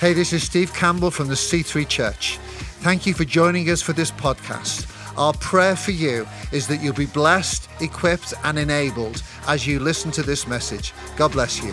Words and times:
Hey, 0.00 0.14
this 0.14 0.32
is 0.32 0.42
Steve 0.42 0.72
Campbell 0.72 1.10
from 1.10 1.28
the 1.28 1.34
C3 1.34 1.86
Church. 1.86 2.38
Thank 2.80 3.04
you 3.04 3.12
for 3.12 3.26
joining 3.26 3.68
us 3.68 3.82
for 3.82 3.92
this 3.92 4.10
podcast. 4.10 4.90
Our 5.18 5.34
prayer 5.34 5.76
for 5.76 5.90
you 5.90 6.26
is 6.52 6.66
that 6.68 6.80
you'll 6.80 6.94
be 6.94 7.04
blessed, 7.04 7.68
equipped, 7.82 8.32
and 8.42 8.58
enabled 8.58 9.22
as 9.46 9.66
you 9.66 9.78
listen 9.78 10.10
to 10.12 10.22
this 10.22 10.46
message. 10.46 10.94
God 11.18 11.32
bless 11.32 11.62
you. 11.62 11.68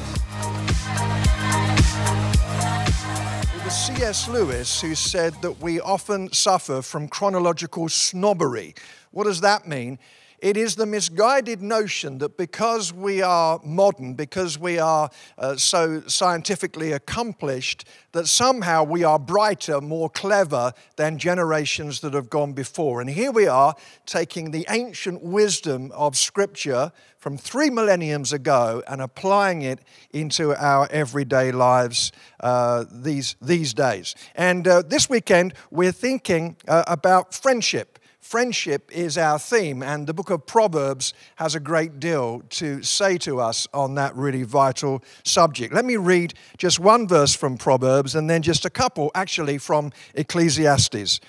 It 3.56 3.64
was 3.64 3.74
C.S. 3.74 4.28
Lewis 4.28 4.82
who 4.82 4.94
said 4.94 5.34
that 5.42 5.62
we 5.62 5.80
often 5.80 6.30
suffer 6.34 6.82
from 6.82 7.08
chronological 7.08 7.88
snobbery. 7.88 8.76
What 9.12 9.24
does 9.24 9.40
that 9.40 9.70
mean? 9.70 10.00
It 10.40 10.56
is 10.56 10.76
the 10.76 10.86
misguided 10.86 11.64
notion 11.64 12.20
that 12.20 12.38
because 12.38 12.94
we 12.94 13.24
are 13.24 13.60
modern, 13.64 14.14
because 14.14 14.60
we 14.60 14.78
are 14.78 15.10
uh, 15.40 15.56
so 15.56 16.02
scientifically 16.06 16.92
accomplished, 16.92 17.86
that 18.12 18.28
somehow 18.28 18.84
we 18.84 19.04
are 19.04 19.18
brighter, 19.18 19.82
more 19.82 20.12
clever 20.12 20.74
than 20.96 21.18
generations 21.18 22.02
that 22.02 22.14
have 22.14 22.30
gone 22.30 22.54
before. 22.54 23.02
And 23.02 23.10
here 23.10 23.32
we 23.32 23.48
are 23.48 23.74
taking 24.06 24.52
the 24.52 24.68
ancient 24.70 25.24
wisdom 25.24 25.92
of 25.94 26.16
Scripture 26.16 26.92
from 27.18 27.36
three 27.36 27.72
millenniums 27.72 28.32
ago 28.32 28.84
and 28.88 29.02
applying 29.02 29.64
it 29.64 29.80
into 30.12 30.56
our 30.56 30.88
everyday 30.92 31.52
lives 31.52 32.12
uh, 32.42 32.86
these, 32.92 33.36
these 33.42 33.74
days. 33.74 34.14
And 34.36 34.68
uh, 34.68 34.84
this 34.84 35.10
weekend, 35.10 35.56
we're 35.72 35.92
thinking 35.92 36.58
uh, 36.68 36.84
about 36.88 37.34
friendship. 37.34 37.98
Friendship 38.28 38.92
is 38.92 39.18
our 39.18 39.40
theme, 39.40 39.82
and 39.82 40.06
the 40.06 40.14
book 40.14 40.30
of 40.30 40.46
Proverbs 40.46 41.14
has 41.38 41.56
a 41.56 41.62
great 41.62 41.98
deal 41.98 42.42
to 42.50 42.84
say 42.84 43.18
to 43.20 43.40
us 43.40 43.70
on 43.74 43.96
that 43.96 44.14
really 44.18 44.44
vital 44.44 45.02
subject. 45.24 45.74
Let 45.74 45.86
me 45.86 45.96
read 45.96 46.34
just 46.58 46.78
one 46.78 47.08
verse 47.08 47.34
from 47.34 47.58
Proverbs 47.58 48.16
and 48.16 48.30
then 48.30 48.42
just 48.42 48.66
a 48.66 48.70
couple 48.70 49.12
actually 49.16 49.58
from 49.58 49.94
Ecclesiastes. 50.14 51.22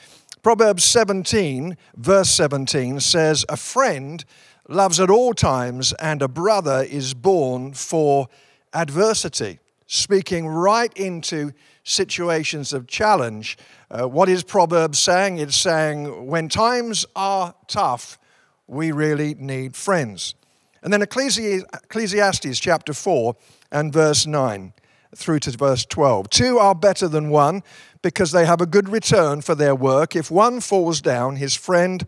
Proverbs 0.43 0.83
17, 0.83 1.77
verse 1.95 2.31
17 2.31 2.99
says, 2.99 3.47
A 3.49 3.57
friend 3.57 4.25
loves 4.69 4.99
at 4.99 5.09
all 5.09 5.35
times, 5.35 5.93
and 6.01 6.21
a 6.21 6.27
brother 6.27 6.83
is 6.83 7.15
born 7.15 7.75
for 7.75 8.27
adversity. 8.73 9.61
Speaking 9.87 10.49
right 10.49 10.93
into 10.97 11.53
situations 11.89 12.73
of 12.73 12.87
challenge. 12.87 13.57
Uh, 13.91 14.07
what 14.07 14.29
is 14.29 14.43
Proverbs 14.45 14.99
saying? 14.99 15.39
It's 15.39 15.57
saying, 15.57 16.27
when 16.27 16.49
times 16.49 17.07
are 17.17 17.55
tough, 17.67 18.19
we 18.67 18.93
really 18.93 19.35
need 19.35 19.75
friends. 19.75 20.35
And 20.83 20.93
then 20.93 21.03
Ecclesiastes 21.03 22.59
chapter 22.61 22.93
4 22.93 23.35
and 23.73 23.93
verse 23.93 24.27
9 24.27 24.73
through 25.17 25.41
to 25.41 25.51
verse 25.53 25.85
12. 25.87 26.31
Two 26.31 26.59
are 26.59 26.75
better 26.75 27.09
than 27.09 27.31
one 27.31 27.63
because 28.03 28.33
they 28.33 28.45
have 28.45 28.61
a 28.61 28.67
good 28.67 28.89
return 28.89 29.41
for 29.41 29.55
their 29.55 29.75
work. 29.75 30.15
If 30.15 30.31
one 30.31 30.61
falls 30.61 31.01
down, 31.01 31.37
his 31.37 31.55
friend 31.55 32.07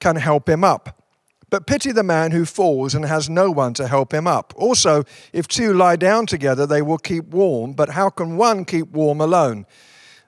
can 0.00 0.16
help 0.16 0.48
him 0.48 0.64
up. 0.64 1.02
But 1.50 1.66
pity 1.66 1.92
the 1.92 2.02
man 2.02 2.30
who 2.32 2.44
falls 2.44 2.94
and 2.94 3.04
has 3.06 3.30
no 3.30 3.50
one 3.50 3.72
to 3.74 3.88
help 3.88 4.12
him 4.12 4.26
up. 4.26 4.52
Also, 4.56 5.04
if 5.32 5.48
two 5.48 5.72
lie 5.72 5.96
down 5.96 6.26
together, 6.26 6.66
they 6.66 6.82
will 6.82 6.98
keep 6.98 7.26
warm, 7.28 7.72
but 7.72 7.90
how 7.90 8.10
can 8.10 8.36
one 8.36 8.64
keep 8.64 8.88
warm 8.88 9.20
alone? 9.20 9.66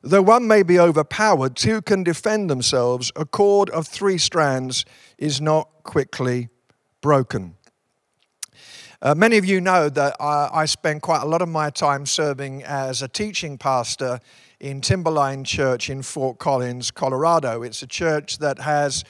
Though 0.03 0.23
one 0.23 0.47
may 0.47 0.63
be 0.63 0.81
overpowered, 0.81 1.57
two 1.57 1.83
can 1.83 2.03
defend 2.03 2.49
themselves. 2.49 3.13
A 3.17 3.27
cord 3.27 3.69
of 3.71 3.87
three 3.87 4.17
strands 4.17 4.87
is 5.19 5.43
not 5.43 5.69
quickly 5.83 6.49
broken. 7.03 7.57
Uh, 9.03 9.15
many 9.15 9.37
of 9.37 9.45
you 9.45 9.61
know 9.61 9.89
that 9.89 10.17
I, 10.21 10.49
I 10.53 10.65
spend 10.67 11.03
quite 11.03 11.23
a 11.23 11.27
lot 11.27 11.43
of 11.43 11.49
my 11.49 11.71
time 11.71 12.07
serving 12.07 12.63
as 12.65 13.03
a 13.03 13.09
teaching 13.09 13.59
pastor 13.59 14.21
in 14.59 14.81
Timberline 14.81 15.45
Church 15.45 15.89
in 15.89 16.03
Fort 16.03 16.39
Collins, 16.39 16.91
Colorado. 16.91 17.63
It's 17.63 17.83
a 17.83 17.87
church 17.87 18.39
that 18.39 18.59
has 18.59 19.05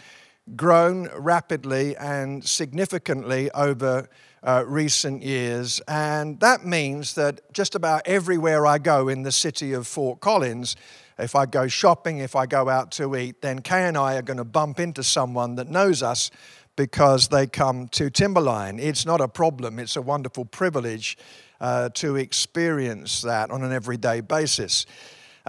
grown 0.57 1.09
rapidly 1.17 1.97
and 1.97 2.45
significantly 2.45 3.51
over 3.53 4.09
uh, 4.43 4.65
recent 4.67 5.23
years. 5.23 5.81
And 5.87 6.41
that 6.41 6.65
means 6.65 7.15
that 7.15 7.53
just 7.53 7.75
about 7.75 8.03
everywhere 8.07 8.67
I 8.67 8.79
go 8.79 9.09
in 9.09 9.23
the 9.23 9.33
city 9.33 9.73
of 9.73 9.87
Fort 9.87 10.21
Collins, 10.21 10.77
if 11.19 11.37
I 11.37 11.47
go 11.47 11.69
shopping, 11.69 12.19
if 12.19 12.35
I 12.35 12.47
go 12.47 12.69
out 12.69 12.91
to 12.93 13.15
eat, 13.17 13.43
then 13.43 13.61
Kay 13.61 13.87
and 13.87 13.97
I 13.97 14.17
are 14.17 14.23
going 14.23 14.39
to 14.39 14.45
bump 14.45 14.81
into 14.81 15.03
someone 15.03 15.57
that 15.57 15.69
knows 15.69 16.03
us 16.03 16.31
because 16.77 17.29
they 17.29 17.47
come 17.47 17.89
to 17.89 18.09
Timberline. 18.09 18.79
It's 18.79 19.05
not 19.05 19.21
a 19.21 19.29
problem, 19.29 19.79
it's 19.79 19.97
a 19.97 20.03
wonderful 20.03 20.47
privilege 20.47 21.19
uh, 21.61 21.91
to 21.91 22.17
experience 22.17 23.21
that 23.23 23.51
on 23.51 23.63
an 23.63 23.73
everyday 23.73 24.23
basis. 24.23 24.87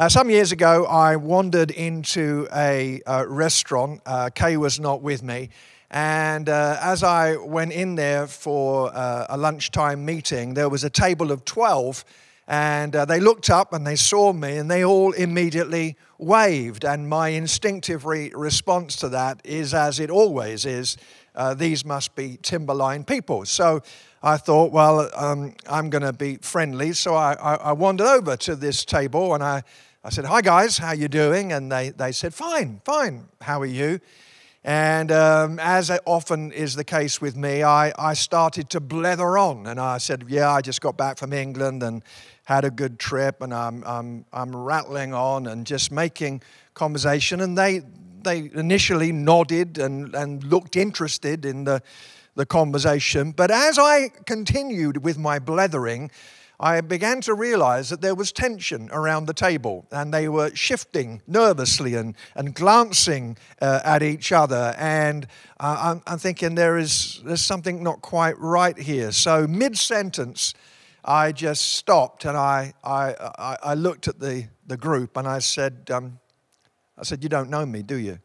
Uh, 0.01 0.09
some 0.09 0.31
years 0.31 0.51
ago, 0.51 0.88
I 0.88 1.16
wandered 1.16 1.69
into 1.69 2.47
a 2.51 3.03
uh, 3.06 3.23
restaurant. 3.28 4.01
Uh, 4.03 4.31
Kay 4.34 4.57
was 4.57 4.79
not 4.79 5.03
with 5.03 5.22
me. 5.22 5.50
And 5.91 6.50
uh, 6.50 6.79
as 6.81 7.03
I 7.03 7.35
went 7.35 7.72
in 7.72 7.94
there 7.94 8.25
for 8.25 8.89
uh, 8.95 9.28
a 9.29 9.38
lunchtime 9.38 10.03
meeting, 10.03 10.56
there 10.56 10.69
was 10.69 10.84
a 10.84 10.89
table 10.89 11.31
of 11.31 11.45
12. 11.45 12.03
And 12.47 12.94
they 12.94 13.19
looked 13.19 13.51
up 13.51 13.73
and 13.73 13.85
they 13.85 13.95
saw 13.95 14.34
me 14.34 14.57
and 14.57 14.72
they 14.72 14.84
all 14.84 15.12
immediately 15.12 15.97
waved. 16.18 16.83
And 16.83 17.07
my 17.07 17.28
instinctive 17.29 18.03
re- 18.03 18.31
response 18.33 18.95
to 18.95 19.09
that 19.09 19.39
is, 19.44 19.72
as 19.75 20.00
it 20.00 20.09
always 20.09 20.66
is, 20.66 20.97
these 21.57 21.85
must 21.85 22.16
be 22.16 22.39
Timberline 22.41 23.03
people. 23.03 23.45
So 23.45 23.83
I 24.23 24.38
thought, 24.38 24.72
well, 24.72 25.12
um, 25.16 25.53
I'm 25.69 25.91
going 25.91 26.01
to 26.01 26.13
be 26.13 26.38
friendly. 26.38 26.94
So 26.94 27.13
I, 27.13 27.33
I, 27.33 27.56
I, 27.56 27.72
wandered 27.72 28.07
over 28.07 28.38
to 28.38 28.56
this 28.56 28.85
table 28.85 29.33
and 29.33 29.44
I, 29.44 29.63
I 30.03 30.09
said, 30.09 30.25
hi, 30.25 30.41
guys, 30.41 30.79
how 30.79 30.94
you 30.94 31.07
doing? 31.07 31.53
And 31.53 31.72
they, 31.72 31.89
they 31.89 32.12
said, 32.12 32.34
fine, 32.34 32.81
fine, 32.84 33.25
how 33.39 33.62
are 33.62 33.67
you? 33.67 34.00
And 34.63 35.12
um, 35.12 35.59
as 35.59 35.91
often 36.06 36.51
is 36.51 36.73
the 36.73 36.84
case 36.84 37.22
with 37.22 37.35
me, 37.35 37.62
I, 37.62 37.94
I 38.00 38.16
started 38.16 38.72
to 38.72 38.81
blether 38.81 39.39
on. 39.39 39.67
And 39.67 39.79
I 39.79 40.00
said, 40.00 40.25
yeah, 40.28 40.50
I 40.50 40.62
just 40.62 40.81
got 40.81 40.97
back 40.97 41.19
from 41.19 41.34
England 41.34 41.84
and 41.84 42.01
had 42.45 42.66
a 42.66 42.72
good 42.72 42.97
trip. 42.97 43.44
And 43.44 43.53
I'm, 43.53 43.84
I'm, 43.85 44.25
I'm 44.34 44.56
rattling 44.56 45.13
on 45.13 45.45
and 45.45 45.67
just 45.67 45.91
making 45.91 46.41
conversation. 46.73 47.39
And 47.39 47.56
they, 47.56 47.81
they 48.23 48.50
initially 48.56 49.12
nodded 49.12 49.78
and, 49.78 50.16
and 50.16 50.44
looked 50.44 50.75
interested 50.75 51.45
in 51.45 51.66
the 51.66 51.83
the 52.35 52.45
conversation. 52.45 53.31
But 53.31 53.51
as 53.51 53.78
I 53.78 54.09
continued 54.25 55.03
with 55.03 55.18
my 55.18 55.38
blethering, 55.39 56.12
I 56.64 56.80
began 56.82 57.22
to 57.22 57.34
realize 57.34 57.90
that 57.90 58.02
there 58.02 58.14
was 58.14 58.32
tension 58.32 58.88
around 58.92 59.26
the 59.26 59.34
table 59.34 59.88
and 59.92 60.14
they 60.14 60.30
were 60.30 60.56
shifting 60.56 61.24
nervously 61.26 61.96
and, 61.96 62.16
and 62.36 62.54
glancing 62.54 63.36
uh, 63.60 63.80
at 63.84 64.04
each 64.04 64.32
other. 64.32 64.76
And 64.78 65.26
uh, 65.60 65.96
I'm, 65.96 66.04
I'm, 66.06 66.20
thinking 66.20 66.54
there 66.54 66.78
is 66.78 67.20
there's 67.26 67.44
something 67.44 67.82
not 67.82 68.04
quite 68.04 68.38
right 68.38 68.78
here. 68.78 69.12
So, 69.12 69.48
mid 69.48 69.76
sentence, 69.76 70.54
I 71.04 71.32
just 71.32 71.74
stopped 71.74 72.26
and 72.26 72.38
I, 72.38 72.74
I, 72.84 73.16
I, 73.40 73.58
I, 73.64 73.74
looked 73.74 74.08
at 74.08 74.20
the, 74.20 74.46
the 74.68 74.78
group 74.78 75.18
and 75.18 75.28
I 75.28 75.40
said, 75.40 75.90
um, 75.92 76.20
I 76.96 77.04
said, 77.04 77.24
You 77.24 77.30
don't 77.30 77.50
know 77.50 77.66
me, 77.66 77.82
do 77.82 77.96
you? 77.96 78.20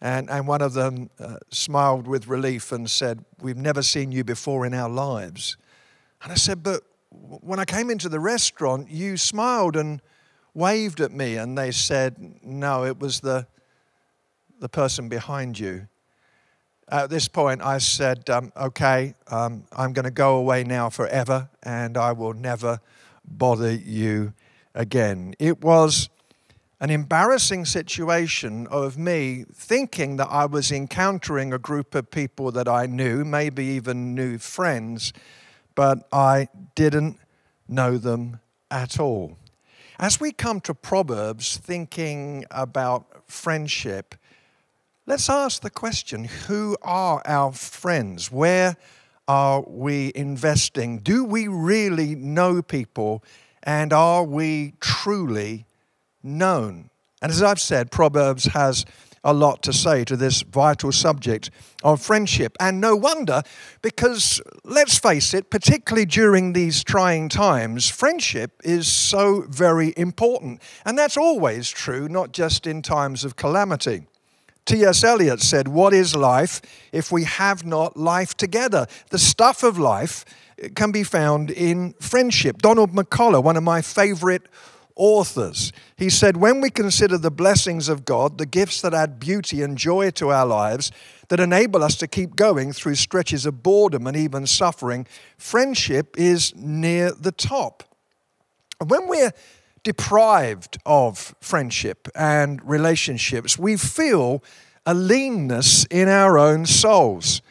And, 0.00 0.30
and 0.30 0.46
one 0.46 0.62
of 0.62 0.72
them 0.72 1.10
uh, 1.18 1.38
smiled 1.50 2.06
with 2.06 2.28
relief 2.28 2.70
and 2.70 2.88
said, 2.88 3.24
We've 3.40 3.56
never 3.56 3.82
seen 3.82 4.12
you 4.12 4.22
before 4.22 4.64
in 4.64 4.72
our 4.72 4.88
lives. 4.88 5.56
And 6.22 6.30
I 6.30 6.36
said, 6.36 6.62
But 6.62 6.84
when 7.10 7.58
I 7.58 7.64
came 7.64 7.90
into 7.90 8.08
the 8.08 8.20
restaurant, 8.20 8.90
you 8.90 9.16
smiled 9.16 9.76
and 9.76 10.00
waved 10.54 11.00
at 11.00 11.12
me. 11.12 11.36
And 11.36 11.56
they 11.56 11.70
said, 11.70 12.36
No, 12.42 12.84
it 12.84 12.98
was 12.98 13.20
the, 13.20 13.46
the 14.60 14.68
person 14.68 15.08
behind 15.08 15.58
you. 15.58 15.88
At 16.88 17.08
this 17.10 17.28
point, 17.28 17.62
I 17.62 17.78
said, 17.78 18.28
um, 18.30 18.52
Okay, 18.56 19.14
um, 19.28 19.64
I'm 19.72 19.92
going 19.92 20.04
to 20.04 20.10
go 20.10 20.36
away 20.36 20.64
now 20.64 20.90
forever, 20.90 21.50
and 21.62 21.96
I 21.96 22.12
will 22.12 22.34
never 22.34 22.80
bother 23.24 23.72
you 23.72 24.32
again. 24.74 25.34
It 25.38 25.62
was 25.62 26.08
an 26.80 26.90
embarrassing 26.90 27.66
situation 27.66 28.66
of 28.68 28.96
me 28.96 29.44
thinking 29.52 30.16
that 30.16 30.28
I 30.28 30.46
was 30.46 30.72
encountering 30.72 31.52
a 31.52 31.58
group 31.58 31.94
of 31.94 32.10
people 32.10 32.50
that 32.52 32.66
I 32.66 32.86
knew, 32.86 33.24
maybe 33.24 33.66
even 33.66 34.14
new 34.14 34.38
friends, 34.38 35.12
but 35.80 36.06
I 36.12 36.48
didn't 36.74 37.18
know 37.66 37.96
them 37.96 38.40
at 38.70 39.00
all. 39.00 39.38
As 39.98 40.20
we 40.20 40.30
come 40.30 40.60
to 40.60 40.74
Proverbs 40.74 41.56
thinking 41.56 42.44
about 42.50 43.06
friendship, 43.26 44.14
let's 45.06 45.30
ask 45.30 45.62
the 45.62 45.70
question 45.70 46.24
who 46.24 46.76
are 46.82 47.22
our 47.24 47.52
friends? 47.52 48.30
Where 48.30 48.76
are 49.26 49.64
we 49.66 50.12
investing? 50.14 50.98
Do 50.98 51.24
we 51.24 51.48
really 51.48 52.14
know 52.14 52.60
people? 52.60 53.24
And 53.62 53.90
are 53.94 54.22
we 54.22 54.74
truly 54.80 55.64
known. 56.22 56.90
And 57.22 57.32
as 57.32 57.42
I've 57.42 57.58
said, 57.58 57.90
Proverbs 57.90 58.44
has 58.52 58.84
a 59.22 59.34
lot 59.34 59.62
to 59.62 59.72
say 59.72 60.04
to 60.04 60.16
this 60.16 60.42
vital 60.42 60.92
subject 60.92 61.50
of 61.82 62.00
friendship. 62.00 62.56
And 62.58 62.80
no 62.80 62.96
wonder, 62.96 63.42
because 63.82 64.40
let's 64.64 64.98
face 64.98 65.34
it, 65.34 65.50
particularly 65.50 66.06
during 66.06 66.52
these 66.52 66.82
trying 66.82 67.28
times, 67.28 67.88
friendship 67.88 68.52
is 68.64 68.88
so 68.88 69.42
very 69.48 69.92
important. 69.96 70.62
And 70.84 70.98
that's 70.98 71.16
always 71.16 71.68
true, 71.70 72.08
not 72.08 72.32
just 72.32 72.66
in 72.66 72.82
times 72.82 73.24
of 73.24 73.36
calamity. 73.36 74.06
T.S. 74.66 75.02
Eliot 75.02 75.40
said, 75.40 75.68
What 75.68 75.92
is 75.92 76.14
life 76.14 76.60
if 76.92 77.10
we 77.10 77.24
have 77.24 77.64
not 77.64 77.96
life 77.96 78.36
together? 78.36 78.86
The 79.10 79.18
stuff 79.18 79.62
of 79.62 79.78
life 79.78 80.24
can 80.74 80.92
be 80.92 81.02
found 81.02 81.50
in 81.50 81.94
friendship. 81.94 82.58
Donald 82.58 82.92
McCullough, 82.92 83.42
one 83.42 83.56
of 83.56 83.62
my 83.62 83.82
favorite 83.82 84.42
authors. 84.96 85.72
He 85.96 86.10
said, 86.10 86.36
When 86.36 86.60
we 86.60 86.70
consider 86.70 87.18
the 87.18 87.30
blessings 87.30 87.88
of 87.88 88.04
God, 88.04 88.38
the 88.38 88.46
gifts 88.46 88.80
that 88.82 88.94
add 88.94 89.20
beauty 89.20 89.62
and 89.62 89.76
joy 89.76 90.10
to 90.12 90.30
our 90.30 90.46
lives, 90.46 90.90
that 91.28 91.40
enable 91.40 91.82
us 91.82 91.96
to 91.96 92.08
keep 92.08 92.36
going 92.36 92.72
through 92.72 92.96
stretches 92.96 93.46
of 93.46 93.62
boredom 93.62 94.06
and 94.06 94.16
even 94.16 94.46
suffering, 94.46 95.06
friendship 95.38 96.16
is 96.18 96.54
near 96.56 97.12
the 97.12 97.32
top. 97.32 97.84
When 98.84 99.08
we're 99.08 99.32
deprived 99.82 100.78
of 100.84 101.34
friendship 101.40 102.08
and 102.14 102.60
relationships, 102.68 103.58
we 103.58 103.76
feel 103.76 104.42
a 104.86 104.94
leanness 104.94 105.84
in 105.86 106.08
our 106.08 106.38
own 106.38 106.66
souls. 106.66 107.42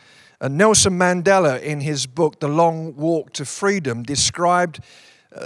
And 0.42 0.58
Nelson 0.58 0.98
Mandela, 0.98 1.62
in 1.62 1.82
his 1.82 2.06
book, 2.06 2.40
The 2.40 2.48
Long 2.48 2.96
Walk 2.96 3.34
to 3.34 3.46
Freedom, 3.46 4.04
described 4.04 4.80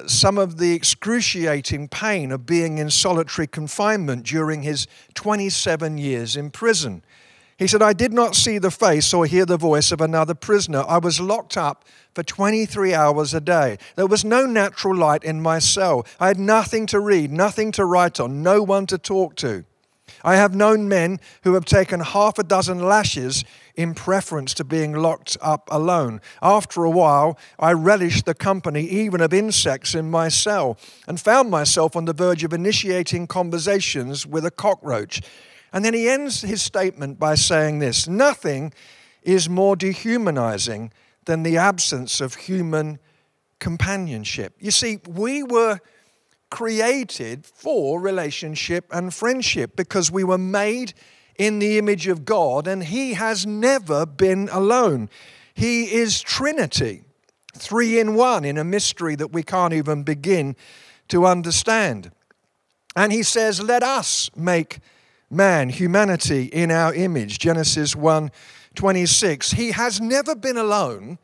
some 0.08 0.38
of 0.38 0.58
the 0.58 0.74
excruciating 0.74 1.90
pain 1.90 2.32
of 2.32 2.46
being 2.46 2.78
in 2.78 2.90
solitary 2.90 3.48
confinement 3.48 4.26
during 4.26 4.64
his 4.64 4.88
27 5.14 5.98
years 5.98 6.36
in 6.36 6.50
prison. 6.52 7.04
He 7.58 7.68
said, 7.68 7.82
I 7.82 7.94
did 7.94 8.14
not 8.14 8.36
see 8.36 8.58
the 8.58 8.72
face 8.72 9.14
or 9.14 9.26
hear 9.26 9.46
the 9.46 9.58
voice 9.58 9.92
of 9.92 10.02
another 10.02 10.34
prisoner. 10.34 10.84
I 10.88 10.98
was 10.98 11.20
locked 11.20 11.56
up 11.56 11.86
for 12.16 12.24
23 12.24 12.94
hours 12.94 13.34
a 13.34 13.42
day. 13.42 13.78
There 13.96 14.08
was 14.08 14.26
no 14.26 14.46
natural 14.46 14.96
light 14.96 15.24
in 15.24 15.42
my 15.42 15.60
cell. 15.60 16.06
I 16.20 16.28
had 16.28 16.40
nothing 16.40 16.86
to 16.88 17.00
read, 17.00 17.32
nothing 17.32 17.72
to 17.74 17.86
write 17.86 18.20
on, 18.20 18.42
no 18.42 18.64
one 18.64 18.86
to 18.88 18.98
talk 18.98 19.36
to. 19.38 19.66
I 20.24 20.36
have 20.36 20.56
known 20.56 20.88
men 20.88 21.20
who 21.44 21.54
have 21.56 21.66
taken 21.66 22.00
half 22.00 22.40
a 22.40 22.44
dozen 22.44 22.80
lashes 22.80 23.44
in 23.76 23.94
preference 23.94 24.54
to 24.56 24.64
being 24.64 24.94
locked 24.94 25.38
up 25.42 25.68
alone. 25.72 26.22
After 26.42 26.84
a 26.84 26.90
while, 26.90 27.38
I 27.60 27.74
relished 27.74 28.26
the 28.26 28.34
company 28.34 28.84
even 28.84 29.22
of 29.22 29.34
insects 29.34 29.96
in 29.96 30.10
my 30.10 30.30
cell 30.30 30.78
and 31.08 31.20
found 31.20 31.50
myself 31.50 31.96
on 31.96 32.06
the 32.06 32.14
verge 32.14 32.44
of 32.44 32.54
initiating 32.54 33.28
conversations 33.28 34.26
with 34.26 34.46
a 34.46 34.52
cockroach. 34.52 35.22
And 35.74 35.84
then 35.84 35.94
he 35.94 36.08
ends 36.08 36.42
his 36.42 36.62
statement 36.62 37.20
by 37.20 37.36
saying 37.36 37.80
this 37.80 38.08
Nothing 38.08 38.74
is 39.24 39.50
more 39.50 39.76
dehumanizing 39.76 40.92
than 41.26 41.44
the 41.44 41.58
absence 41.58 42.22
of 42.22 42.36
human 42.36 43.00
companionship. 43.60 44.56
You 44.60 44.72
see, 44.72 45.00
we 45.08 45.42
were 45.42 45.80
created 46.54 47.48
for 47.48 48.00
relationship 48.00 48.86
and 48.92 49.12
friendship 49.12 49.76
because 49.76 50.12
we 50.12 50.24
were 50.24 50.38
made 50.38 50.94
in 51.36 51.58
the 51.58 51.80
image 51.80 52.06
of 52.08 52.26
God 52.26 52.68
and 52.68 52.84
He 52.84 53.14
has 53.14 53.48
never 53.48 54.06
been 54.06 54.48
alone. 54.52 55.10
He 55.56 55.92
is 55.92 56.22
Trinity, 56.22 57.06
three 57.56 58.00
in 58.00 58.14
one, 58.14 58.46
in 58.46 58.60
a 58.60 58.64
mystery 58.64 59.16
that 59.16 59.34
we 59.34 59.42
can't 59.42 59.74
even 59.74 60.04
begin 60.04 60.56
to 61.08 61.26
understand. 61.26 62.12
And 62.96 63.12
He 63.12 63.24
says, 63.24 63.60
Let 63.60 63.82
us 63.82 64.30
make 64.36 64.78
man, 65.32 65.70
humanity, 65.70 66.44
in 66.46 66.70
our 66.70 66.94
image. 66.94 67.40
Genesis 67.40 67.96
1 67.96 68.30
26. 68.76 69.54
He 69.54 69.72
has 69.72 70.00
never 70.00 70.36
been 70.36 70.58
alone. 70.58 71.18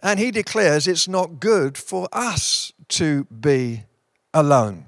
And 0.00 0.20
he 0.20 0.30
declares 0.30 0.86
it's 0.86 1.08
not 1.08 1.40
good 1.40 1.76
for 1.76 2.08
us 2.12 2.72
to 2.90 3.24
be 3.24 3.82
alone. 4.36 4.84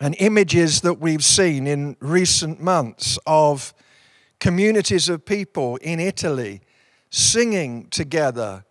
And 0.00 0.16
images 0.18 0.80
that 0.80 0.94
we've 0.94 1.22
seen 1.22 1.66
in 1.66 1.96
recent 2.00 2.60
months 2.60 3.18
of 3.26 3.74
communities 4.40 5.08
of 5.08 5.24
people 5.26 5.76
in 5.76 6.00
Italy 6.00 6.62
singing 7.10 7.88
together 7.90 8.64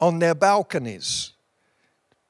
on 0.00 0.18
their 0.18 0.34
balconies, 0.34 1.32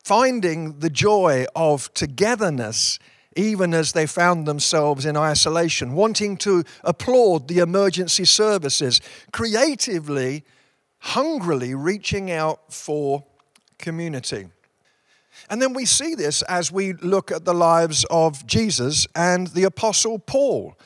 finding 0.04 0.78
the 0.80 0.90
joy 0.90 1.46
of 1.56 1.92
togetherness 1.94 2.98
even 3.34 3.74
as 3.74 3.92
they 3.92 4.06
found 4.06 4.46
themselves 4.46 5.04
in 5.04 5.16
isolation, 5.16 5.94
wanting 5.94 6.36
to 6.38 6.62
applaud 6.84 7.48
the 7.48 7.58
emergency 7.58 8.24
services, 8.24 9.00
creatively, 9.32 10.44
hungrily 10.98 11.74
reaching 11.74 12.30
out 12.30 12.72
for 12.72 13.24
community. 13.78 14.46
And 15.48 15.62
then 15.62 15.72
we 15.72 15.84
see 15.84 16.14
this 16.14 16.42
as 16.42 16.72
we 16.72 16.92
look 16.94 17.30
at 17.30 17.44
the 17.44 17.54
lives 17.54 18.04
of 18.10 18.46
Jesus 18.46 19.06
and 19.14 19.46
the 19.48 19.64
Apostle 19.64 20.18
Paul. 20.18 20.76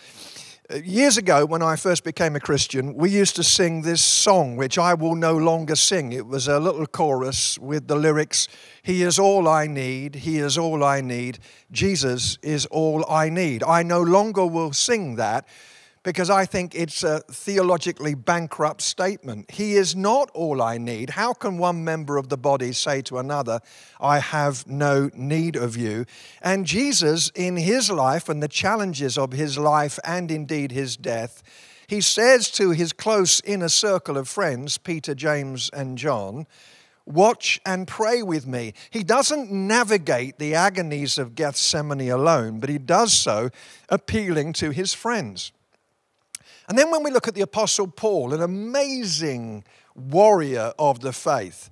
Uh, 0.71 0.77
years 0.85 1.17
ago, 1.17 1.47
when 1.47 1.63
I 1.63 1.77
first 1.77 2.05
became 2.05 2.37
a 2.37 2.41
Christian, 2.41 2.95
we 2.95 3.11
used 3.11 3.35
to 3.37 3.43
sing 3.43 3.83
this 3.83 4.03
song, 4.03 4.57
which 4.57 4.79
I 4.79 4.95
will 4.95 5.17
no 5.17 5.37
longer 5.37 5.75
sing. 5.75 6.13
It 6.13 6.27
was 6.27 6.47
a 6.47 6.61
little 6.61 6.87
chorus 6.87 7.59
with 7.59 7.89
the 7.89 7.97
lyrics 7.97 8.47
He 8.83 9.03
is 9.03 9.19
all 9.19 9.49
I 9.49 9.67
need, 9.67 10.15
He 10.17 10.39
is 10.39 10.57
all 10.57 10.85
I 10.85 11.01
need, 11.01 11.39
Jesus 11.73 12.39
is 12.43 12.67
all 12.67 13.05
I 13.11 13.31
need. 13.31 13.65
I 13.65 13.83
no 13.83 14.01
longer 14.01 14.47
will 14.47 14.73
sing 14.73 15.17
that 15.17 15.49
because 16.03 16.31
I 16.31 16.47
think 16.47 16.75
it's 16.75 17.03
a 17.03 17.21
theologically 17.31 18.15
bankrupt 18.15 18.81
statement. 18.81 19.51
He 19.51 19.75
is 19.75 19.95
not 19.95 20.31
all 20.33 20.63
I 20.63 20.79
need. 20.79 21.11
How 21.11 21.35
can 21.35 21.59
one 21.59 21.85
member 21.85 22.17
of 22.17 22.31
the 22.31 22.39
body 22.39 22.73
say 22.73 23.03
to 23.03 23.19
another, 23.19 23.61
I 24.01 24.19
have 24.19 24.67
no 24.67 25.11
need 25.15 25.57
of 25.57 25.77
you? 25.77 26.07
And 26.41 26.67
Jesus, 26.67 27.31
in 27.35 27.57
his 27.57 27.91
life 27.91 28.29
and 28.29 28.43
the 28.43 28.49
challenges 28.49 29.19
of 29.19 29.33
his 29.33 29.59
life 29.59 29.99
and 30.05 30.31
indeed 30.31 30.73
his 30.73 30.97
death, 30.97 31.43
he 31.87 32.01
says 32.01 32.51
to 32.53 32.71
his 32.71 32.93
close 32.93 33.43
inner 33.43 33.69
circle 33.69 34.17
of 34.17 34.29
friends, 34.29 34.79
Peter, 34.79 35.15
James, 35.15 35.71
and 35.73 35.99
John, 35.99 36.47
Watch 37.07 37.61
and 37.67 37.89
pray 37.89 38.23
with 38.23 38.47
me. 38.47 38.73
He 38.91 39.03
doesn't 39.03 39.51
navigate 39.51 40.39
the 40.39 40.55
agonies 40.55 41.19
of 41.19 41.35
Gethsemane 41.35 42.09
alone, 42.09 42.61
but 42.61 42.69
he 42.69 42.79
does 42.79 43.13
so 43.13 43.51
appealing 43.89 44.53
to 44.55 44.71
his 44.71 44.95
friends. 44.95 45.51
And 46.71 46.79
then 46.79 46.93
when 46.93 47.03
we 47.03 47.11
look 47.11 47.27
at 47.27 47.35
the 47.35 47.41
Apostle 47.41 47.89
Paul, 47.89 48.33
an 48.33 48.41
amazing 48.41 49.65
warrior 49.97 50.73
of 50.79 51.01
the 51.01 51.13
faith, 51.13 51.69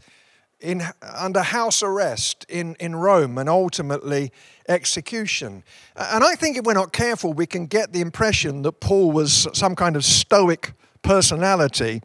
in, 0.59 0.83
under 1.15 1.41
house 1.41 1.85
arrest 1.85 2.45
in, 2.49 2.75
in 2.81 2.97
Rome 2.97 3.39
and 3.39 3.49
ultimately 3.49 4.33
execution. 4.69 5.63
And 5.95 6.25
I 6.25 6.35
think 6.35 6.57
if 6.57 6.65
we're 6.65 6.75
not 6.75 6.93
careful, 6.93 7.33
we 7.33 7.47
can 7.47 7.67
get 7.67 7.93
the 7.93 8.01
impression 8.01 8.63
that 8.63 8.81
Paul 8.81 9.13
was 9.13 9.47
some 9.53 9.77
kind 9.77 9.95
of 9.95 10.05
stoic 10.05 10.73
personality 11.03 12.03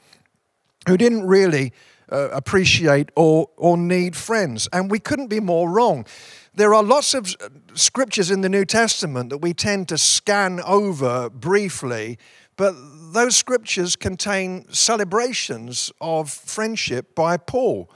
who 0.88 0.96
didn't 0.96 1.26
really 1.26 1.74
uh, 2.12 2.30
appreciate 2.30 3.10
or, 3.16 3.50
or 3.58 3.76
need 3.76 4.16
friends. 4.16 4.70
And 4.72 4.92
we 4.92 5.00
couldn't 5.00 5.30
be 5.30 5.40
more 5.40 5.68
wrong. 5.68 6.06
There 6.54 6.76
are 6.76 6.84
lots 6.84 7.16
of 7.16 7.36
uh, 7.42 7.50
scriptures 7.74 8.30
in 8.30 8.42
the 8.42 8.50
New 8.50 8.66
Testament 8.66 9.32
that 9.32 9.40
we 9.40 9.56
tend 9.56 9.90
to 9.90 9.98
scan 9.98 10.60
over 10.60 11.32
briefly 11.32 12.20
but 12.56 12.76
those 13.14 13.36
scriptures 13.36 13.96
contain 13.96 14.66
celebrations 14.72 15.92
of 16.02 16.30
friendship 16.30 17.16
by 17.16 17.38
Paul. 17.38 17.90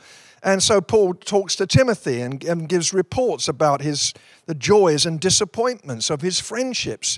And 0.43 0.61
so 0.61 0.81
Paul 0.81 1.13
talks 1.13 1.55
to 1.57 1.67
Timothy 1.67 2.21
and, 2.21 2.43
and 2.43 2.69
gives 2.69 2.93
reports 2.93 3.47
about 3.47 3.81
his, 3.81 4.13
the 4.45 4.55
joys 4.55 5.05
and 5.05 5.19
disappointments 5.19 6.09
of 6.09 6.21
his 6.21 6.39
friendships. 6.39 7.17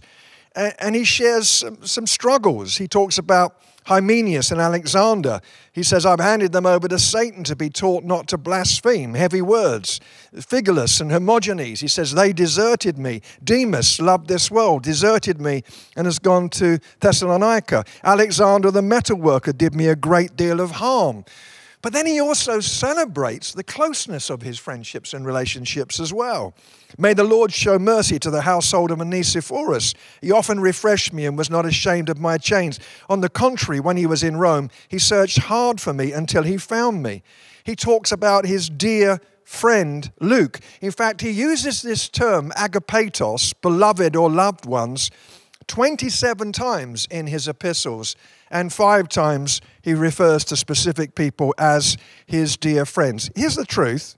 And, 0.56 0.74
and 0.80 0.96
he 0.96 1.04
shares 1.04 1.50
some, 1.50 1.86
some 1.86 2.08
struggles. 2.08 2.78
He 2.78 2.88
talks 2.88 3.18
about 3.18 3.62
Hymenaeus 3.90 4.52
and 4.52 4.62
Alexander. 4.62 5.42
He 5.74 5.82
says, 5.82 6.06
I've 6.06 6.20
handed 6.20 6.52
them 6.52 6.68
over 6.68 6.88
to 6.88 7.00
Satan 7.00 7.44
to 7.46 7.56
be 7.56 7.72
taught 7.72 8.04
not 8.04 8.28
to 8.28 8.38
blaspheme, 8.38 9.16
heavy 9.16 9.42
words. 9.42 10.00
Phygelus 10.36 11.02
and 11.02 11.10
Hermogenes, 11.10 11.80
he 11.80 11.88
says, 11.88 12.12
they 12.12 12.32
deserted 12.32 13.00
me. 13.00 13.22
Demas 13.44 14.00
loved 14.00 14.28
this 14.28 14.52
world, 14.52 14.84
deserted 14.84 15.42
me, 15.42 15.64
and 15.96 16.06
has 16.06 16.20
gone 16.20 16.50
to 16.50 16.78
Thessalonica. 17.00 17.84
Alexander 18.04 18.70
the 18.70 18.82
metalworker 18.82 19.58
did 19.58 19.74
me 19.74 19.88
a 19.88 19.96
great 19.96 20.36
deal 20.36 20.60
of 20.60 20.72
harm. 20.72 21.26
But 21.82 21.94
then 21.94 22.06
he 22.06 22.20
also 22.20 22.60
celebrates 22.60 23.54
the 23.54 23.64
closeness 23.64 24.30
of 24.30 24.42
his 24.42 24.60
friendships 24.60 25.14
and 25.14 25.26
relationships 25.26 26.00
as 26.00 26.12
well. 26.12 26.54
May 26.98 27.14
the 27.14 27.24
Lord 27.24 27.54
show 27.54 27.80
mercy 27.80 28.20
to 28.20 28.30
the 28.30 28.42
household 28.42 28.92
of 28.92 29.00
Onesiphorus. 29.00 29.94
He 30.22 30.32
often 30.32 30.60
refreshed 30.60 31.14
me 31.14 31.26
and 31.26 31.38
was 31.38 31.50
not 31.50 31.66
ashamed 31.66 32.10
of 32.10 32.20
my 32.20 32.38
chains. 32.38 32.80
On 33.10 33.22
the 33.22 33.30
contrary, 33.30 33.80
when 33.80 33.96
he 33.96 34.06
was 34.06 34.24
in 34.24 34.36
Rome, 34.36 34.70
he 34.90 35.00
searched 35.00 35.38
hard 35.38 35.80
for 35.80 35.94
me 35.94 36.12
until 36.12 36.44
he 36.44 36.58
found 36.58 37.02
me. 37.02 37.24
He 37.64 37.78
talks 37.78 38.12
about 38.12 38.46
his 38.46 38.70
dear 38.70 39.22
friend 39.46 40.12
Luke. 40.20 40.60
In 40.82 40.92
fact, 40.92 41.22
he 41.22 41.32
uses 41.32 41.82
this 41.82 42.10
term, 42.10 42.52
agapetos, 42.52 43.54
beloved 43.62 44.16
or 44.16 44.30
loved 44.30 44.66
ones, 44.66 45.12
27 45.68 46.52
times 46.52 47.08
in 47.10 47.28
his 47.28 47.48
epistles, 47.48 48.16
and 48.50 48.74
five 48.74 49.10
times 49.10 49.62
he 49.82 49.94
refers 49.94 50.44
to 50.46 50.56
specific 50.56 51.16
people 51.16 51.54
as 51.58 51.98
his 52.26 52.58
dear 52.58 52.86
friends. 52.86 53.30
Here's 53.36 53.56
the 53.56 53.66
truth 53.66 54.18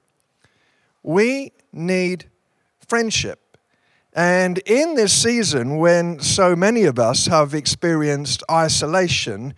we 1.04 1.52
need 1.72 2.26
friendship. 2.88 3.40
And 4.14 4.58
in 4.66 4.96
this 4.96 5.14
season, 5.14 5.78
when 5.78 6.20
so 6.20 6.56
many 6.56 6.84
of 6.84 7.00
us 7.00 7.28
have 7.28 7.54
experienced 7.54 8.44
isolation, 8.52 9.54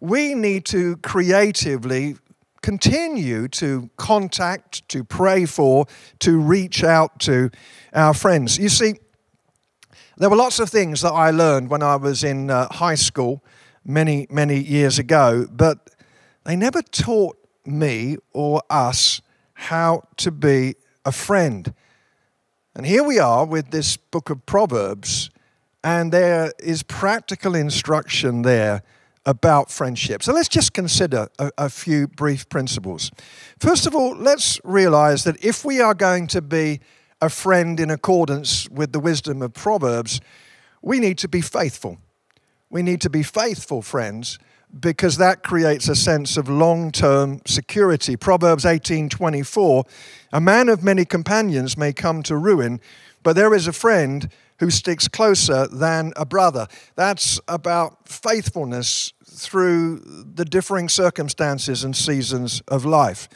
we 0.00 0.34
need 0.34 0.64
to 0.66 0.96
creatively 0.98 2.16
continue 2.62 3.48
to 3.48 3.90
contact, 3.96 4.88
to 4.88 5.02
pray 5.02 5.44
for, 5.44 5.86
to 6.20 6.38
reach 6.38 6.84
out 6.84 7.18
to 7.20 7.50
our 7.92 8.14
friends. 8.14 8.58
You 8.58 8.68
see, 8.68 8.94
there 10.16 10.30
were 10.30 10.36
lots 10.36 10.60
of 10.60 10.70
things 10.70 11.00
that 11.02 11.12
I 11.12 11.30
learned 11.30 11.68
when 11.68 11.82
I 11.82 11.96
was 11.96 12.24
in 12.24 12.50
uh, 12.50 12.68
high 12.72 12.94
school 12.94 13.42
many, 13.86 14.26
many 14.30 14.58
years 14.58 14.96
mm. 14.96 15.00
ago, 15.00 15.46
but 15.50 15.90
they 16.44 16.56
never 16.56 16.82
taught 16.82 17.36
me 17.64 18.16
or 18.32 18.62
us 18.68 19.20
how 19.54 20.02
to 20.18 20.30
be 20.30 20.74
a 21.04 21.12
friend. 21.12 21.72
And 22.74 22.84
here 22.84 23.02
we 23.02 23.18
are 23.18 23.46
with 23.46 23.70
this 23.70 23.96
book 23.96 24.28
of 24.28 24.44
Proverbs, 24.44 25.30
and 25.82 26.12
there 26.12 26.52
is 26.58 26.82
practical 26.82 27.54
instruction 27.54 28.42
there 28.42 28.82
about 29.24 29.70
friendship. 29.70 30.22
So 30.22 30.32
let's 30.32 30.48
just 30.48 30.72
consider 30.72 31.28
a, 31.38 31.50
a, 31.58 31.68
few 31.68 32.06
brief 32.06 32.48
principles. 32.48 33.10
First 33.58 33.86
of 33.86 33.94
all, 33.94 34.14
let's 34.14 34.60
realize 34.62 35.24
that 35.24 35.44
if 35.44 35.64
we 35.64 35.80
are 35.80 35.94
going 35.94 36.28
to 36.28 36.40
be 36.40 36.80
a 37.20 37.28
friend 37.28 37.80
in 37.80 37.90
accordance 37.90 38.68
with 38.68 38.92
the 38.92 39.00
wisdom 39.00 39.42
of 39.42 39.52
Proverbs, 39.52 40.20
we 40.80 41.00
need 41.00 41.18
to 41.18 41.28
be 41.28 41.40
faithful. 41.40 41.98
We 42.70 42.82
need 42.82 43.00
to 43.02 43.10
be 43.10 43.22
faithful 43.22 43.82
friends 43.82 44.38
because 44.78 45.16
that 45.18 45.42
creates 45.42 45.88
a 45.88 45.94
sense 45.94 46.36
of 46.36 46.48
long-term 46.48 47.40
security. 47.46 48.16
Proverbs 48.16 48.64
18:24, 48.64 49.84
a 50.32 50.40
man 50.40 50.68
of 50.68 50.82
many 50.82 51.04
companions 51.04 51.78
may 51.78 51.92
come 51.92 52.22
to 52.24 52.36
ruin, 52.36 52.80
but 53.22 53.36
there 53.36 53.54
is 53.54 53.66
a 53.66 53.72
friend 53.72 54.28
who 54.58 54.70
sticks 54.70 55.06
closer 55.06 55.66
than 55.66 56.12
a 56.16 56.24
brother. 56.24 56.66
That's 56.96 57.40
about 57.46 58.08
faithfulness 58.08 59.12
through 59.24 60.00
the 60.34 60.44
differing 60.44 60.88
circumstances 60.88 61.84
and 61.84 61.94
seasons 61.94 62.62
of 62.68 62.84
life. 62.84 63.28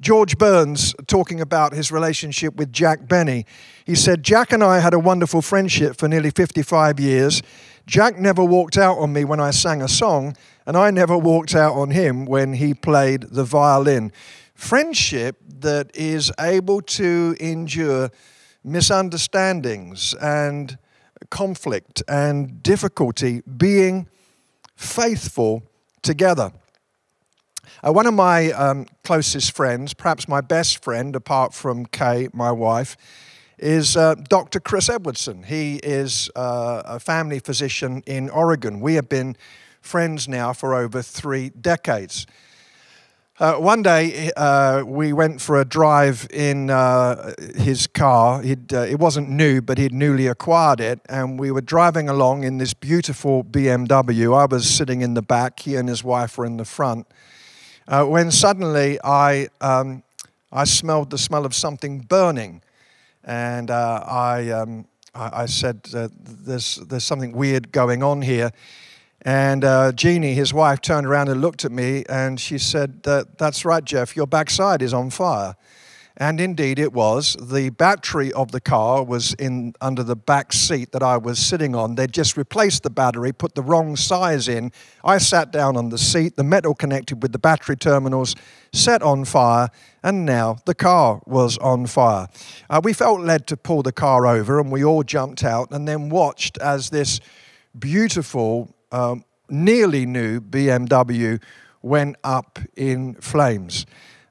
George 0.00 0.38
Burns, 0.38 0.94
talking 1.08 1.40
about 1.40 1.72
his 1.72 1.90
relationship 1.90 2.54
with 2.54 2.72
Jack 2.72 3.08
Benny, 3.08 3.44
he 3.84 3.96
said, 3.96 4.22
Jack 4.22 4.52
and 4.52 4.62
I 4.62 4.78
had 4.78 4.94
a 4.94 4.98
wonderful 4.98 5.42
friendship 5.42 5.96
for 5.96 6.06
nearly 6.06 6.30
55 6.30 7.00
years. 7.00 7.42
Jack 7.88 8.18
never 8.18 8.44
walked 8.44 8.76
out 8.76 8.98
on 8.98 9.14
me 9.14 9.24
when 9.24 9.40
I 9.40 9.50
sang 9.50 9.80
a 9.80 9.88
song, 9.88 10.36
and 10.66 10.76
I 10.76 10.90
never 10.90 11.16
walked 11.16 11.54
out 11.54 11.72
on 11.72 11.90
him 11.90 12.26
when 12.26 12.52
he 12.52 12.74
played 12.74 13.22
the 13.22 13.44
violin. 13.44 14.12
Friendship 14.54 15.38
that 15.60 15.90
is 15.96 16.30
able 16.38 16.82
to 16.82 17.34
endure 17.40 18.10
misunderstandings 18.62 20.12
and 20.20 20.76
conflict 21.30 22.02
and 22.06 22.62
difficulty, 22.62 23.40
being 23.56 24.06
faithful 24.76 25.62
together. 26.02 26.52
Uh, 27.82 27.94
one 27.94 28.06
of 28.06 28.12
my 28.12 28.52
um, 28.52 28.84
closest 29.02 29.56
friends, 29.56 29.94
perhaps 29.94 30.28
my 30.28 30.42
best 30.42 30.84
friend, 30.84 31.16
apart 31.16 31.54
from 31.54 31.86
Kay, 31.86 32.28
my 32.34 32.52
wife, 32.52 32.98
is 33.58 33.96
uh, 33.96 34.14
Dr. 34.14 34.60
Chris 34.60 34.88
Edwardson. 34.88 35.42
He 35.42 35.76
is 35.76 36.30
uh, 36.36 36.82
a 36.84 37.00
family 37.00 37.38
physician 37.38 38.02
in 38.06 38.30
Oregon. 38.30 38.80
We 38.80 38.94
have 38.94 39.08
been 39.08 39.36
friends 39.80 40.28
now 40.28 40.52
for 40.52 40.74
over 40.74 41.02
three 41.02 41.50
decades. 41.50 42.26
Uh, 43.40 43.54
one 43.54 43.82
day, 43.82 44.32
uh, 44.36 44.82
we 44.84 45.12
went 45.12 45.40
for 45.40 45.60
a 45.60 45.64
drive 45.64 46.26
in 46.32 46.70
uh, 46.70 47.32
his 47.56 47.86
car. 47.86 48.40
Uh, 48.40 48.78
it 48.78 48.98
wasn't 48.98 49.28
new, 49.28 49.62
but 49.62 49.78
he'd 49.78 49.92
newly 49.92 50.26
acquired 50.26 50.80
it. 50.80 51.00
And 51.08 51.38
we 51.38 51.50
were 51.50 51.60
driving 51.60 52.08
along 52.08 52.42
in 52.42 52.58
this 52.58 52.74
beautiful 52.74 53.44
BMW. 53.44 54.36
I 54.36 54.46
was 54.46 54.68
sitting 54.68 55.02
in 55.02 55.14
the 55.14 55.22
back, 55.22 55.60
he 55.60 55.76
and 55.76 55.88
his 55.88 56.02
wife 56.02 56.36
were 56.36 56.46
in 56.46 56.56
the 56.56 56.64
front 56.64 57.06
when 57.88 58.30
suddenly 58.30 58.98
I, 59.02 59.48
um, 59.60 60.02
I 60.52 60.64
smelled 60.64 61.10
the 61.10 61.18
smell 61.18 61.46
of 61.46 61.54
something 61.54 62.00
burning. 62.00 62.62
And 63.28 63.70
uh, 63.70 64.02
I, 64.08 64.48
um, 64.48 64.86
I, 65.14 65.42
I, 65.42 65.46
said, 65.46 65.86
uh, 65.94 66.08
there's, 66.18 66.76
there's 66.76 67.04
something 67.04 67.32
weird 67.32 67.70
going 67.72 68.02
on 68.02 68.22
here. 68.22 68.50
And 69.20 69.64
uh, 69.64 69.92
Jeannie, 69.92 70.32
his 70.32 70.54
wife, 70.54 70.80
turned 70.80 71.06
around 71.06 71.28
and 71.28 71.42
looked 71.42 71.66
at 71.66 71.70
me 71.70 72.04
and 72.08 72.40
she 72.40 72.56
said, 72.56 73.02
That's 73.02 73.66
right, 73.66 73.84
Jeff, 73.84 74.16
your 74.16 74.26
backside 74.26 74.80
is 74.80 74.94
on 74.94 75.10
fire. 75.10 75.56
And 76.20 76.40
indeed 76.40 76.80
it 76.80 76.92
was. 76.92 77.36
The 77.40 77.70
battery 77.70 78.32
of 78.32 78.50
the 78.50 78.60
car 78.60 79.04
was 79.04 79.34
in 79.34 79.74
under 79.80 80.02
the 80.02 80.16
back 80.16 80.52
seat 80.52 80.90
that 80.90 81.02
I 81.02 81.16
was 81.16 81.38
sitting 81.38 81.76
on. 81.76 81.94
They'd 81.94 82.12
just 82.12 82.36
replaced 82.36 82.82
the 82.82 82.90
battery, 82.90 83.32
put 83.32 83.54
the 83.54 83.62
wrong 83.62 83.94
size 83.94 84.48
in. 84.48 84.72
I 85.04 85.18
sat 85.18 85.52
down 85.52 85.76
on 85.76 85.90
the 85.90 85.96
seat, 85.96 86.34
the 86.34 86.42
metal 86.42 86.74
connected 86.74 87.22
with 87.22 87.30
the 87.30 87.38
battery 87.38 87.76
terminals 87.76 88.34
set 88.72 89.00
on 89.00 89.24
fire, 89.26 89.68
and 90.02 90.26
now 90.26 90.58
the 90.66 90.74
car 90.74 91.22
was 91.24 91.56
on 91.58 91.86
fire. 91.86 92.26
Uh, 92.68 92.80
we 92.82 92.92
felt 92.92 93.20
led 93.20 93.46
to 93.46 93.56
pull 93.56 93.84
the 93.84 93.92
car 93.92 94.26
over, 94.26 94.58
and 94.58 94.72
we 94.72 94.82
all 94.84 95.04
jumped 95.04 95.44
out 95.44 95.70
and 95.70 95.86
then 95.86 96.08
watched 96.08 96.58
as 96.58 96.90
this 96.90 97.20
beautiful, 97.78 98.74
um, 98.90 99.24
nearly 99.48 100.04
new 100.04 100.40
BMW 100.40 101.40
went 101.80 102.16
up 102.24 102.58
in 102.76 103.14
flames. 103.14 103.86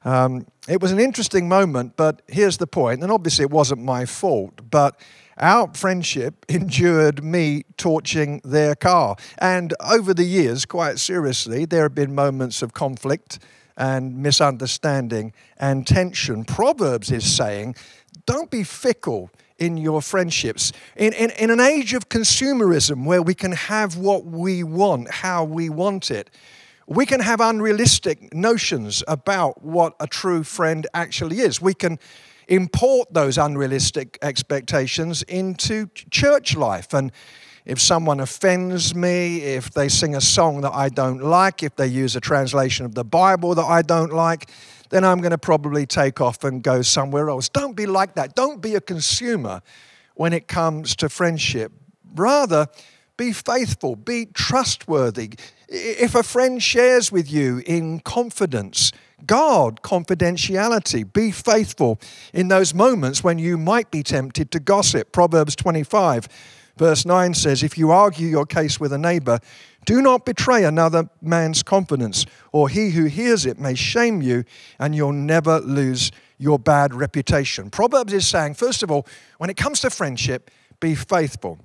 Um, 0.08 0.48
it 0.70 0.82
was 0.82 0.94
an 0.94 1.02
interesting 1.02 1.50
moment, 1.50 1.98
but 1.98 2.22
here's 2.28 2.56
the 2.56 2.66
point, 2.66 3.04
and 3.04 3.12
obviously 3.12 3.44
it 3.44 3.52
wasn't 3.52 3.84
my 3.84 4.06
fault, 4.06 4.72
but 4.72 4.98
our 5.38 5.70
friendship 5.74 6.46
endured 6.50 7.26
me 7.26 7.66
torching 7.76 8.40
their 8.46 8.74
car. 8.74 9.18
And 9.38 9.74
over 9.82 10.14
the 10.14 10.24
years, 10.24 10.66
quite 10.66 11.00
seriously, 11.00 11.66
there 11.66 11.84
have 11.84 11.94
been 11.94 12.16
moments 12.16 12.62
of 12.62 12.74
conflict 12.74 13.40
and 13.76 14.18
misunderstanding 14.18 15.34
and 15.58 15.86
tension. 15.86 16.46
Proverbs 16.46 17.12
is 17.12 17.30
saying, 17.30 17.76
don't 18.26 18.50
be 18.50 18.64
fickle 18.64 19.30
in 19.60 19.76
your 19.76 20.02
friendships. 20.02 20.72
In, 20.96 21.12
in, 21.12 21.32
in 21.32 21.50
an 21.50 21.60
age 21.60 21.94
of 21.94 22.08
consumerism 22.08 23.04
where 23.04 23.22
we 23.22 23.34
can 23.34 23.52
have 23.52 23.98
what 23.98 24.24
we 24.24 24.64
want, 24.64 25.12
how 25.12 25.44
we 25.44 25.68
want 25.68 26.12
it, 26.12 26.30
we 26.88 27.06
can 27.06 27.20
have 27.20 27.42
unrealistic 27.42 28.34
notions 28.34 29.04
about 29.08 29.62
what 29.62 29.94
a 30.00 30.08
true 30.08 30.44
friend 30.44 30.88
actually 30.94 31.40
is. 31.40 31.62
We 31.62 31.74
can 31.74 32.00
import 32.48 33.14
those 33.14 33.38
unrealistic 33.38 34.18
expectations 34.22 35.22
into 35.24 35.88
church 36.10 36.56
life. 36.56 36.94
And 36.94 37.12
if 37.66 37.82
someone 37.82 38.22
offends 38.22 38.96
me, 38.96 39.42
if 39.42 39.72
they 39.72 39.90
sing 39.90 40.16
a 40.16 40.22
song 40.22 40.62
that 40.62 40.74
I 40.74 40.88
don't 40.88 41.22
like, 41.22 41.62
if 41.62 41.76
they 41.76 41.88
use 41.88 42.16
a 42.16 42.22
translation 42.22 42.86
of 42.86 42.96
the 42.96 43.04
Bible 43.04 43.54
that 43.56 43.66
I 43.66 43.82
don't 43.82 44.14
like, 44.14 44.50
then 44.90 45.04
I'm 45.04 45.20
going 45.20 45.32
to 45.32 45.38
probably 45.38 45.86
take 45.86 46.22
off 46.22 46.46
and 46.46 46.64
go 46.64 46.82
somewhere 46.82 47.30
else. 47.30 47.50
Don't 47.50 47.76
be 47.76 47.86
like 47.86 48.16
that. 48.16 48.34
Don't 48.34 48.62
be 48.62 48.76
a 48.76 48.82
consumer 48.82 49.62
when 50.16 50.32
it 50.32 50.48
comes 50.48 50.96
to 50.96 51.10
friendship. 51.10 51.74
Rather, 52.16 52.68
be 53.18 53.34
faithful, 53.34 53.96
be 53.96 54.28
trustworthy, 54.28 55.32
if 55.68 56.16
a 56.16 56.24
friend 56.24 56.64
shares 56.64 57.12
with 57.12 57.30
you 57.32 57.62
in 57.66 58.00
confidence, 58.00 58.92
guard 59.26 59.82
confidentiality. 59.82 61.12
Be 61.12 61.32
faithful 61.32 62.00
in 62.34 62.48
those 62.48 62.74
moments 62.74 63.24
when 63.24 63.38
you 63.40 63.58
might 63.58 63.92
be 63.92 64.04
tempted 64.04 64.52
to 64.52 64.60
gossip. 64.60 65.12
Proverbs 65.12 65.56
25, 65.56 66.28
verse 66.78 67.06
9 67.06 67.34
says, 67.34 67.64
If 67.64 67.78
you 67.78 67.92
argue 67.92 68.28
your 68.28 68.46
case 68.46 68.80
with 68.80 68.94
a 68.94 68.98
neighbor, 68.98 69.40
do 69.86 70.02
not 70.02 70.26
betray 70.26 70.64
another 70.64 71.10
man's 71.22 71.64
confidence, 71.64 72.26
or 72.52 72.70
he 72.70 72.92
who 72.92 73.06
hears 73.06 73.46
it 73.46 73.60
may 73.60 73.74
shame 73.74 74.22
you, 74.22 74.44
and 74.80 74.96
you'll 74.96 75.14
never 75.14 75.60
lose 75.60 76.12
your 76.38 76.60
bad 76.60 76.94
reputation. 76.94 77.70
Proverbs 77.70 78.14
is 78.14 78.28
saying, 78.28 78.54
first 78.54 78.84
of 78.84 78.92
all, 78.92 79.08
when 79.38 79.50
it 79.50 79.58
comes 79.58 79.80
to 79.82 79.90
friendship, 79.90 80.52
be 80.80 80.94
faithful. 80.94 81.58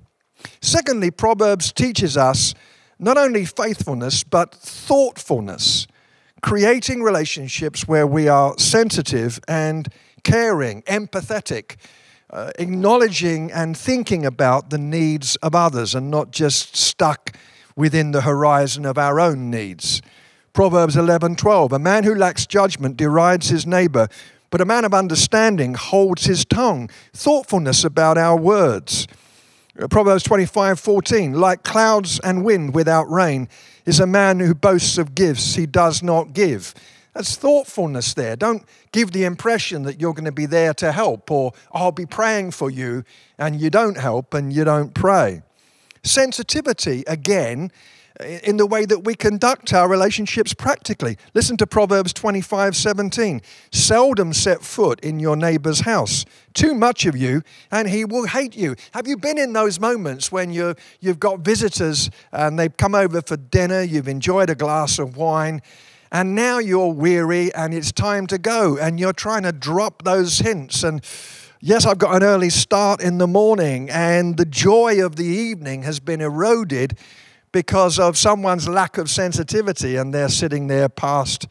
Secondly, 0.61 1.11
Proverbs 1.11 1.71
teaches 1.71 2.17
us 2.17 2.53
not 2.99 3.17
only 3.17 3.45
faithfulness, 3.45 4.23
but 4.23 4.53
thoughtfulness, 4.53 5.87
creating 6.41 7.01
relationships 7.01 7.87
where 7.87 8.07
we 8.07 8.27
are 8.27 8.57
sensitive 8.57 9.39
and 9.47 9.89
caring, 10.23 10.81
empathetic, 10.83 11.75
uh, 12.29 12.51
acknowledging 12.57 13.51
and 13.51 13.77
thinking 13.77 14.25
about 14.25 14.69
the 14.69 14.77
needs 14.77 15.35
of 15.37 15.53
others 15.53 15.93
and 15.93 16.09
not 16.09 16.31
just 16.31 16.75
stuck 16.75 17.35
within 17.75 18.11
the 18.11 18.21
horizon 18.21 18.85
of 18.85 18.97
our 18.97 19.19
own 19.19 19.49
needs. 19.49 20.01
Proverbs 20.53 20.95
11:12 20.95 21.71
A 21.71 21.79
man 21.79 22.03
who 22.03 22.15
lacks 22.15 22.45
judgment 22.45 22.95
derides 22.97 23.49
his 23.49 23.65
neighbor, 23.65 24.07
but 24.49 24.61
a 24.61 24.65
man 24.65 24.85
of 24.85 24.93
understanding 24.93 25.73
holds 25.73 26.25
his 26.25 26.45
tongue. 26.45 26.89
Thoughtfulness 27.13 27.83
about 27.83 28.17
our 28.17 28.37
words. 28.37 29.07
Proverbs 29.89 30.23
25 30.23 30.79
14, 30.79 31.33
like 31.33 31.63
clouds 31.63 32.19
and 32.19 32.45
wind 32.45 32.75
without 32.75 33.09
rain, 33.09 33.49
is 33.85 33.99
a 33.99 34.05
man 34.05 34.39
who 34.39 34.53
boasts 34.53 34.99
of 34.99 35.15
gifts 35.15 35.55
he 35.55 35.65
does 35.65 36.03
not 36.03 36.33
give. 36.33 36.75
That's 37.13 37.35
thoughtfulness 37.35 38.13
there. 38.13 38.35
Don't 38.35 38.63
give 38.91 39.11
the 39.11 39.23
impression 39.23 39.83
that 39.83 39.99
you're 39.99 40.13
going 40.13 40.25
to 40.25 40.31
be 40.31 40.45
there 40.45 40.73
to 40.75 40.91
help 40.91 41.29
or 41.29 41.53
I'll 41.71 41.91
be 41.91 42.05
praying 42.05 42.51
for 42.51 42.69
you 42.69 43.03
and 43.37 43.59
you 43.59 43.69
don't 43.69 43.97
help 43.97 44.33
and 44.33 44.51
you 44.51 44.63
don't 44.63 44.93
pray. 44.93 45.41
Sensitivity, 46.03 47.03
again, 47.07 47.71
in 48.19 48.57
the 48.57 48.65
way 48.65 48.85
that 48.85 49.03
we 49.03 49.15
conduct 49.15 49.73
our 49.73 49.89
relationships 49.89 50.53
practically. 50.53 51.17
Listen 51.33 51.57
to 51.57 51.67
Proverbs 51.67 52.13
25 52.13 52.75
17. 52.75 53.41
Seldom 53.71 54.33
set 54.33 54.61
foot 54.61 54.99
in 54.99 55.19
your 55.19 55.35
neighbor's 55.35 55.81
house. 55.81 56.25
Too 56.53 56.75
much 56.75 57.05
of 57.05 57.17
you, 57.17 57.41
and 57.71 57.89
he 57.89 58.05
will 58.05 58.27
hate 58.27 58.55
you. 58.55 58.75
Have 58.93 59.07
you 59.07 59.17
been 59.17 59.39
in 59.39 59.53
those 59.53 59.79
moments 59.79 60.31
when 60.31 60.51
you 60.51 60.75
you've 60.99 61.19
got 61.19 61.39
visitors 61.39 62.11
and 62.31 62.59
they've 62.59 62.75
come 62.77 62.93
over 62.93 63.21
for 63.21 63.37
dinner, 63.37 63.81
you've 63.81 64.07
enjoyed 64.07 64.49
a 64.49 64.55
glass 64.55 64.99
of 64.99 65.17
wine, 65.17 65.61
and 66.11 66.35
now 66.35 66.59
you're 66.59 66.93
weary 66.93 67.53
and 67.55 67.73
it's 67.73 67.91
time 67.91 68.27
to 68.27 68.37
go, 68.37 68.77
and 68.77 68.99
you're 68.99 69.13
trying 69.13 69.43
to 69.43 69.51
drop 69.51 70.03
those 70.03 70.39
hints 70.39 70.83
and 70.83 71.03
Yes, 71.65 71.85
I've 71.85 71.97
got 71.97 72.13
an 72.17 72.23
early 72.23 72.49
start 72.49 73.01
in 73.01 73.19
the 73.19 73.25
morning, 73.25 73.89
and 73.89 74.35
the 74.35 74.43
joy 74.43 75.01
of 75.01 75.15
the 75.15 75.23
evening 75.23 75.83
has 75.83 76.01
been 76.01 76.19
eroded 76.19 76.97
because 77.53 77.99
of 77.99 78.17
someone's 78.17 78.67
lack 78.67 78.97
of 78.97 79.09
sensitivity 79.09 79.95
and 79.95 80.13
they're 80.13 80.27
sitting 80.27 80.67
there 80.67 80.89
past 80.89 81.47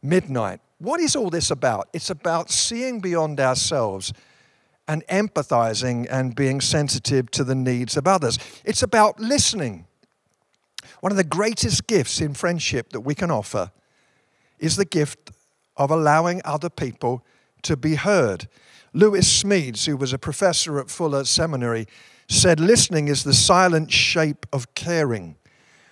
midnight. 0.00 0.60
What 0.78 1.00
is 1.00 1.14
all 1.14 1.28
this 1.28 1.50
about? 1.50 1.88
It's 1.92 2.08
about 2.08 2.50
seeing 2.50 3.00
beyond 3.00 3.38
ourselves 3.38 4.14
and 4.88 5.06
empathizing 5.08 6.06
and 6.10 6.34
being 6.34 6.60
sensitive 6.60 7.30
to 7.32 7.44
the 7.44 7.54
needs 7.54 7.96
of 7.96 8.06
others. 8.06 8.38
It's 8.64 8.82
about 8.82 9.20
listening. 9.20 9.86
One 11.00 11.12
of 11.12 11.16
the 11.16 11.24
greatest 11.24 11.86
gifts 11.86 12.20
in 12.20 12.34
friendship 12.34 12.90
that 12.90 13.00
we 13.00 13.14
can 13.14 13.30
offer 13.30 13.72
is 14.58 14.76
the 14.76 14.84
gift 14.84 15.32
of 15.76 15.90
allowing 15.90 16.40
other 16.44 16.70
people 16.70 17.24
to 17.62 17.76
be 17.76 17.96
heard. 17.96 18.48
Lewis 18.92 19.42
Smedes, 19.42 19.86
who 19.86 19.96
was 19.96 20.12
a 20.12 20.18
professor 20.18 20.78
at 20.78 20.90
Fuller 20.90 21.24
Seminary, 21.24 21.86
said 22.28 22.60
listening 22.60 23.08
is 23.08 23.24
the 23.24 23.34
silent 23.34 23.90
shape 23.90 24.46
of 24.52 24.74
caring. 24.74 25.36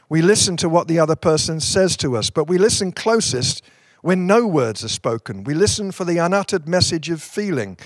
We 0.08 0.22
listen 0.22 0.56
to 0.58 0.68
what 0.68 0.88
the 0.88 0.98
other 0.98 1.16
person 1.16 1.60
says 1.60 1.96
to 1.98 2.16
us, 2.16 2.30
but 2.30 2.48
we 2.48 2.58
listen 2.58 2.92
closest 2.92 3.62
when 4.02 4.26
no 4.26 4.46
words 4.46 4.84
are 4.84 4.88
spoken. 4.88 5.44
We 5.44 5.54
listen 5.54 5.92
for 5.92 6.04
the 6.04 6.18
unuttered 6.18 6.68
message 6.68 7.10
of 7.10 7.22
feeling. 7.22 7.76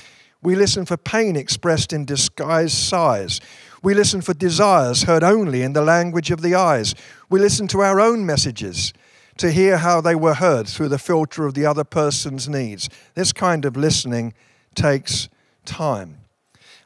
We 0.42 0.54
listen 0.54 0.84
for 0.84 0.96
pain 0.96 1.36
expressed 1.36 1.92
in 1.92 2.04
disguised 2.04 2.76
sighs. 2.76 3.40
We 3.82 3.94
listen 3.94 4.22
for 4.22 4.34
desires 4.34 5.02
heard 5.02 5.22
only 5.22 5.62
in 5.62 5.72
the 5.72 5.82
language 5.82 6.30
of 6.30 6.42
the 6.42 6.54
eyes. 6.54 6.94
We 7.28 7.40
listen 7.40 7.66
to 7.68 7.80
our 7.80 8.00
own 8.00 8.24
messages 8.24 8.92
to 9.38 9.50
hear 9.50 9.78
how 9.78 10.00
they 10.00 10.14
were 10.14 10.34
heard 10.34 10.68
through 10.68 10.88
the 10.88 10.98
filter 10.98 11.44
of 11.44 11.54
the 11.54 11.66
other 11.66 11.84
person's 11.84 12.48
needs. 12.48 12.88
This 13.14 13.32
kind 13.32 13.64
of 13.64 13.76
listening 13.76 14.32
takes 14.74 15.28
time. 15.64 16.23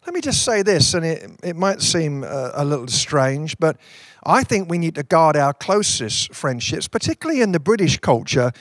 Let 0.09 0.15
me 0.15 0.23
just 0.23 0.43
say 0.43 0.63
this, 0.63 0.95
and 0.95 1.05
it, 1.05 1.31
it 1.43 1.55
might 1.55 1.83
seem 1.83 2.25
uh, 2.25 2.53
a 2.55 2.65
little 2.65 2.89
strange, 2.89 3.59
but 3.59 3.77
I 4.25 4.43
think 4.43 4.71
we 4.71 4.79
need 4.79 4.95
to 4.95 5.03
guard 5.03 5.37
our 5.37 5.53
closest 5.53 6.35
friendships, 6.35 6.89
particularly 6.89 7.43
in 7.43 7.53
the 7.53 7.61
British 7.61 7.99
culture, 7.99 8.53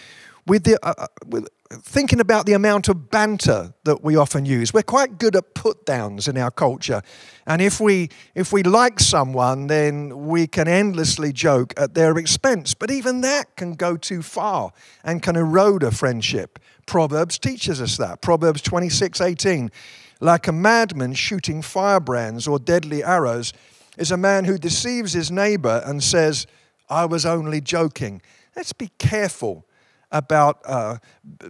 with, 0.46 0.66
the, 0.66 0.78
uh, 0.86 0.94
uh, 0.98 1.08
with 1.26 1.48
thinking 1.72 2.20
about 2.20 2.48
the 2.48 2.52
amount 2.52 2.90
of 2.90 3.10
banter 3.10 3.74
that 3.86 4.04
we 4.04 4.18
often 4.18 4.46
use. 4.46 4.74
We're 4.74 4.84
quite 4.84 5.20
good 5.20 5.38
at 5.38 5.54
put 5.54 5.86
downs 5.86 6.28
in 6.28 6.38
our 6.38 6.52
culture. 6.52 7.02
And 7.46 7.62
if 7.62 7.80
we, 7.80 8.10
if 8.36 8.52
we 8.52 8.62
like 8.64 9.00
someone, 9.00 9.68
then 9.68 10.28
we 10.28 10.48
can 10.48 10.68
endlessly 10.68 11.32
joke 11.32 11.74
at 11.78 11.94
their 11.94 12.18
expense. 12.18 12.74
But 12.74 12.92
even 12.92 13.22
that 13.22 13.56
can 13.56 13.76
go 13.76 13.96
too 13.96 14.22
far 14.22 14.74
and 15.02 15.24
can 15.24 15.38
erode 15.38 15.84
a 15.84 15.92
friendship. 15.92 16.60
Proverbs 16.86 17.40
teaches 17.40 17.82
us 17.82 17.96
that. 17.96 18.22
Proverbs 18.22 18.62
26 18.62 19.22
18 19.22 19.72
like 20.20 20.48
a 20.48 20.52
madman 20.52 21.14
shooting 21.14 21.62
firebrands 21.62 22.48
or 22.48 22.60
deadly 22.60 23.04
arrows, 23.04 23.54
is 23.98 24.12
a 24.12 24.18
man 24.18 24.46
who 24.46 24.58
deceives 24.58 25.14
his 25.14 25.32
neighbor 25.32 25.82
and 25.86 26.04
says, 26.04 26.48
I 26.90 27.06
was 27.06 27.26
only 27.26 27.62
joking. 27.62 28.22
Let's 28.56 28.74
be 28.74 28.92
careful 28.98 29.66
about 30.12 30.62
uh, 30.66 30.98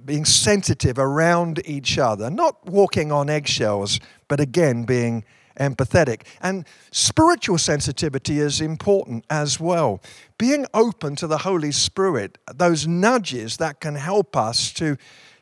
being 0.05 0.25
sensitive 0.25 0.97
around 0.97 1.61
each 1.65 1.97
other, 1.99 2.29
not 2.29 2.65
walking 2.65 3.11
on 3.11 3.29
eggshells, 3.29 3.99
but 4.27 4.39
again 4.39 4.83
being 4.83 5.23
empathetic. 5.59 6.23
And 6.41 6.65
spiritual 6.91 7.57
sensitivity 7.57 8.39
is 8.39 8.61
important 8.61 9.25
as 9.29 9.59
well. 9.59 10.01
Being 10.37 10.65
open 10.73 11.15
to 11.17 11.27
the 11.27 11.39
Holy 11.39 11.71
Spirit, 11.71 12.37
those 12.53 12.87
nudges 12.87 13.57
that 13.57 13.79
can 13.79 13.95
help 13.95 14.35
us 14.35 14.71
to, 14.73 14.97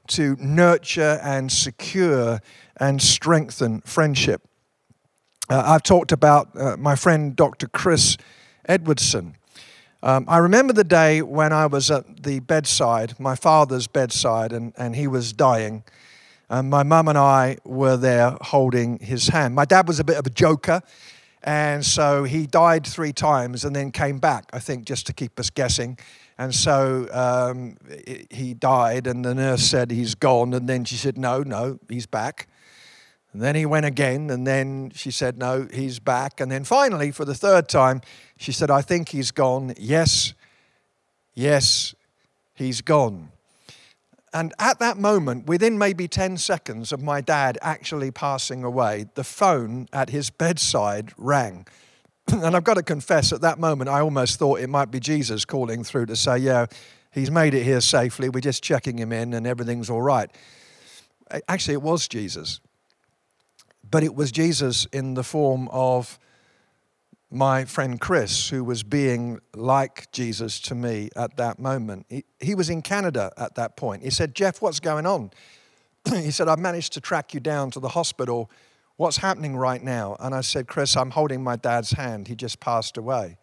to 0.07 0.35
nurture 0.39 1.19
and 1.23 1.51
secure 1.51 2.39
and 2.77 3.01
strengthen 3.01 3.81
friendship. 3.81 4.41
Uh, 5.49 5.63
I've 5.65 5.83
talked 5.83 6.11
about 6.11 6.49
uh, 6.55 6.75
my 6.77 6.95
friend 6.95 7.35
Dr. 7.35 7.67
Chris 7.67 8.17
Edwardson. 8.67 9.35
Um, 10.01 10.25
I 10.27 10.37
remember 10.37 10.73
the 10.73 10.83
day 10.83 11.21
when 11.21 11.53
I 11.53 11.65
was 11.65 11.89
at 11.89 12.23
the 12.23 12.39
bedside, 12.39 13.19
my 13.19 13.35
father's 13.35 13.87
bedside, 13.87 14.51
and, 14.51 14.73
and 14.77 14.95
he 14.95 15.07
was 15.07 15.33
dying. 15.33 15.83
And 16.49 16.69
my 16.69 16.83
mum 16.83 17.07
and 17.07 17.17
I 17.17 17.57
were 17.63 17.97
there 17.97 18.37
holding 18.41 18.99
his 18.99 19.29
hand. 19.29 19.55
My 19.55 19.65
dad 19.65 19.87
was 19.87 19.99
a 19.99 20.03
bit 20.03 20.17
of 20.17 20.27
a 20.27 20.29
joker, 20.29 20.81
and 21.41 21.85
so 21.85 22.23
he 22.23 22.45
died 22.45 22.85
three 22.85 23.13
times 23.13 23.65
and 23.65 23.75
then 23.75 23.91
came 23.91 24.19
back, 24.19 24.49
I 24.51 24.59
think, 24.59 24.85
just 24.85 25.05
to 25.07 25.13
keep 25.13 25.39
us 25.39 25.49
guessing. 25.49 25.97
And 26.37 26.53
so 26.53 27.07
um, 27.11 27.77
he 28.29 28.53
died, 28.53 29.07
and 29.07 29.23
the 29.23 29.33
nurse 29.33 29.63
said 29.63 29.89
he's 29.91 30.15
gone. 30.15 30.53
And 30.53 30.67
then 30.67 30.85
she 30.85 30.95
said, 30.95 31.17
No, 31.17 31.41
no, 31.43 31.79
he's 31.87 32.05
back. 32.07 32.47
And 33.35 33.43
then 33.43 33.55
he 33.55 33.65
went 33.65 33.85
again, 33.85 34.29
and 34.29 34.47
then 34.47 34.93
she 34.95 35.11
said, 35.11 35.37
No, 35.37 35.67
he's 35.73 35.99
back. 35.99 36.39
And 36.39 36.49
then 36.49 36.63
finally, 36.63 37.11
for 37.11 37.25
the 37.25 37.35
third 37.35 37.67
time, 37.67 37.99
she 38.37 38.53
said, 38.53 38.71
I 38.71 38.81
think 38.81 39.09
he's 39.09 39.31
gone. 39.31 39.73
Yes, 39.77 40.33
yes, 41.33 41.93
he's 42.53 42.79
gone. 42.79 43.27
And 44.33 44.53
at 44.57 44.79
that 44.79 44.97
moment, 44.97 45.47
within 45.47 45.77
maybe 45.77 46.07
10 46.07 46.37
seconds 46.37 46.93
of 46.93 47.03
my 47.03 47.19
dad 47.19 47.57
actually 47.61 48.09
passing 48.09 48.63
away, 48.63 49.07
the 49.15 49.25
phone 49.25 49.89
at 49.91 50.11
his 50.11 50.29
bedside 50.29 51.11
rang. 51.17 51.67
and 52.31 52.55
I've 52.55 52.63
got 52.63 52.75
to 52.75 52.83
confess, 52.83 53.33
at 53.33 53.41
that 53.41 53.59
moment, 53.59 53.89
I 53.89 53.99
almost 53.99 54.39
thought 54.39 54.61
it 54.61 54.69
might 54.69 54.91
be 54.91 55.01
Jesus 55.01 55.43
calling 55.43 55.83
through 55.83 56.05
to 56.05 56.15
say, 56.15 56.37
Yeah, 56.37 56.67
he's 57.11 57.29
made 57.29 57.53
it 57.53 57.63
here 57.65 57.81
safely. 57.81 58.29
We're 58.29 58.39
just 58.39 58.63
checking 58.63 58.97
him 58.97 59.11
in, 59.11 59.33
and 59.33 59.45
everything's 59.45 59.89
all 59.89 60.01
right. 60.01 60.31
Actually, 61.49 61.73
it 61.73 61.81
was 61.81 62.07
Jesus. 62.07 62.61
But 63.95 64.03
it 64.03 64.13
was 64.13 64.29
Jesus 64.29 64.83
in 64.91 65.13
the 65.13 65.23
form 65.23 65.69
of 65.69 66.19
my 67.31 67.63
friend 67.63 67.97
Chris, 67.97 68.49
who 68.49 68.61
was 68.61 68.83
being 68.83 69.39
like 69.53 70.11
Jesus 70.11 70.59
to 70.63 70.75
me 70.75 71.07
at 71.15 71.37
that 71.37 71.59
moment. 71.59 72.05
He, 72.09 72.25
he 72.41 72.55
was 72.55 72.69
in 72.69 72.81
Canada 72.81 73.31
at 73.37 73.55
that 73.55 73.77
point. 73.77 74.03
He 74.03 74.09
said, 74.09 74.35
Jeff, 74.35 74.61
what's 74.61 74.81
going 74.81 75.05
on? 75.05 75.31
he 76.13 76.29
said, 76.29 76.49
I've 76.49 76.59
managed 76.59 76.91
to 76.91 76.99
track 76.99 77.33
you 77.33 77.39
down 77.39 77.71
to 77.71 77.79
the 77.79 77.87
hospital. 77.87 78.51
What's 78.97 79.15
happening 79.15 79.55
right 79.55 79.81
now? 79.81 80.17
And 80.19 80.35
I 80.35 80.41
said, 80.41 80.67
Chris, 80.67 80.97
I'm 80.97 81.11
holding 81.11 81.41
my 81.41 81.55
dad's 81.55 81.91
hand. 81.91 82.27
He 82.27 82.35
just 82.35 82.59
passed 82.59 82.97
away. 82.97 83.37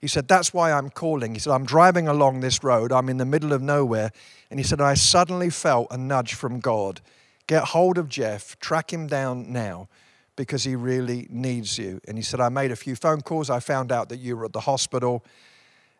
He 0.00 0.06
said, 0.06 0.28
That's 0.28 0.54
why 0.54 0.70
I'm 0.70 0.90
calling. 0.90 1.34
He 1.34 1.40
said, 1.40 1.54
I'm 1.54 1.66
driving 1.66 2.06
along 2.06 2.38
this 2.38 2.62
road. 2.62 2.92
I'm 2.92 3.08
in 3.08 3.16
the 3.16 3.26
middle 3.26 3.52
of 3.52 3.60
nowhere. 3.62 4.12
And 4.48 4.60
he 4.60 4.64
said, 4.64 4.80
I 4.80 4.94
suddenly 4.94 5.50
felt 5.50 5.88
a 5.90 5.98
nudge 5.98 6.34
from 6.34 6.60
God. 6.60 7.00
Get 7.46 7.64
hold 7.64 7.98
of 7.98 8.08
Jeff, 8.08 8.58
track 8.60 8.92
him 8.92 9.06
down 9.06 9.52
now 9.52 9.88
because 10.36 10.64
he 10.64 10.76
really 10.76 11.26
needs 11.30 11.78
you. 11.78 12.00
And 12.08 12.16
he 12.16 12.22
said, 12.22 12.40
I 12.40 12.48
made 12.48 12.70
a 12.70 12.76
few 12.76 12.96
phone 12.96 13.20
calls. 13.20 13.50
I 13.50 13.60
found 13.60 13.92
out 13.92 14.08
that 14.08 14.18
you 14.18 14.36
were 14.36 14.46
at 14.46 14.52
the 14.52 14.60
hospital, 14.60 15.24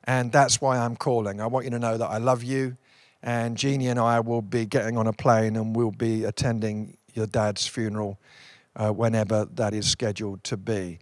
and 0.05 0.33
that's 0.33 0.61
why 0.61 0.79
I'm 0.79 0.97
calling. 0.97 1.41
I 1.41 1.47
want 1.47 1.65
you 1.65 1.71
to 1.71 1.79
know 1.79 1.99
that 1.99 2.07
I 2.07 2.19
love 2.19 2.43
you. 2.43 2.77
And 3.23 3.57
Jeannie 3.57 3.89
and 3.89 4.01
I 4.01 4.21
will 4.21 4.43
be 4.43 4.67
getting 4.67 4.99
on 4.99 5.07
a 5.07 5.13
plane 5.13 5.55
and 5.55 5.77
we'll 5.77 5.93
be 5.93 6.25
attending 6.25 6.97
your 7.15 7.27
dad's 7.27 7.67
funeral 7.67 8.19
uh, 8.75 8.91
whenever 8.91 9.45
that 9.55 9.75
is 9.75 9.89
scheduled 9.89 10.43
to 10.45 10.57
be. 10.57 10.99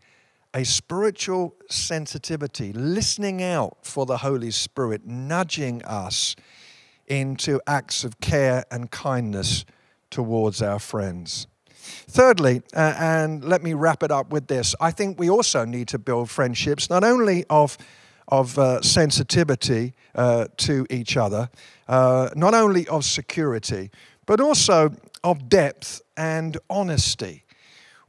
A 0.53 0.64
spiritual 0.64 1.55
sensitivity, 1.70 2.72
listening 2.72 3.42
out 3.42 3.79
for 3.83 4.05
the 4.05 4.18
Holy 4.18 4.50
Spirit, 4.50 5.07
nudging 5.07 5.83
us 5.85 6.37
into 7.07 7.61
acts 7.66 8.05
of 8.05 8.20
care 8.20 8.64
and 8.70 8.90
kindness 8.90 9.64
towards 10.11 10.62
our 10.62 10.79
friends. 10.79 11.46
Thirdly, 12.09 12.62
uh, 12.75 12.94
and 12.99 13.44
let 13.44 13.62
me 13.62 13.75
wrap 13.75 14.03
it 14.03 14.11
up 14.11 14.31
with 14.31 14.46
this 14.46 14.75
I 14.81 14.90
think 14.90 15.18
we 15.18 15.31
also 15.31 15.64
need 15.64 15.88
to 15.88 15.99
build 15.99 16.31
friendships 16.31 16.90
not 16.90 17.05
only 17.05 17.44
of, 17.49 17.79
of 18.29 18.59
uh, 18.59 18.81
sensitivity 18.83 19.94
uh, 20.14 20.46
to 20.59 20.87
each 20.90 21.16
other, 21.16 21.49
uh, 21.88 22.29
not 22.35 22.55
only 22.55 22.87
of 22.88 23.05
security, 23.05 23.90
but 24.27 24.40
also 24.40 24.90
of 25.23 25.49
depth 25.49 26.03
and 26.16 26.59
honesty. 26.68 27.44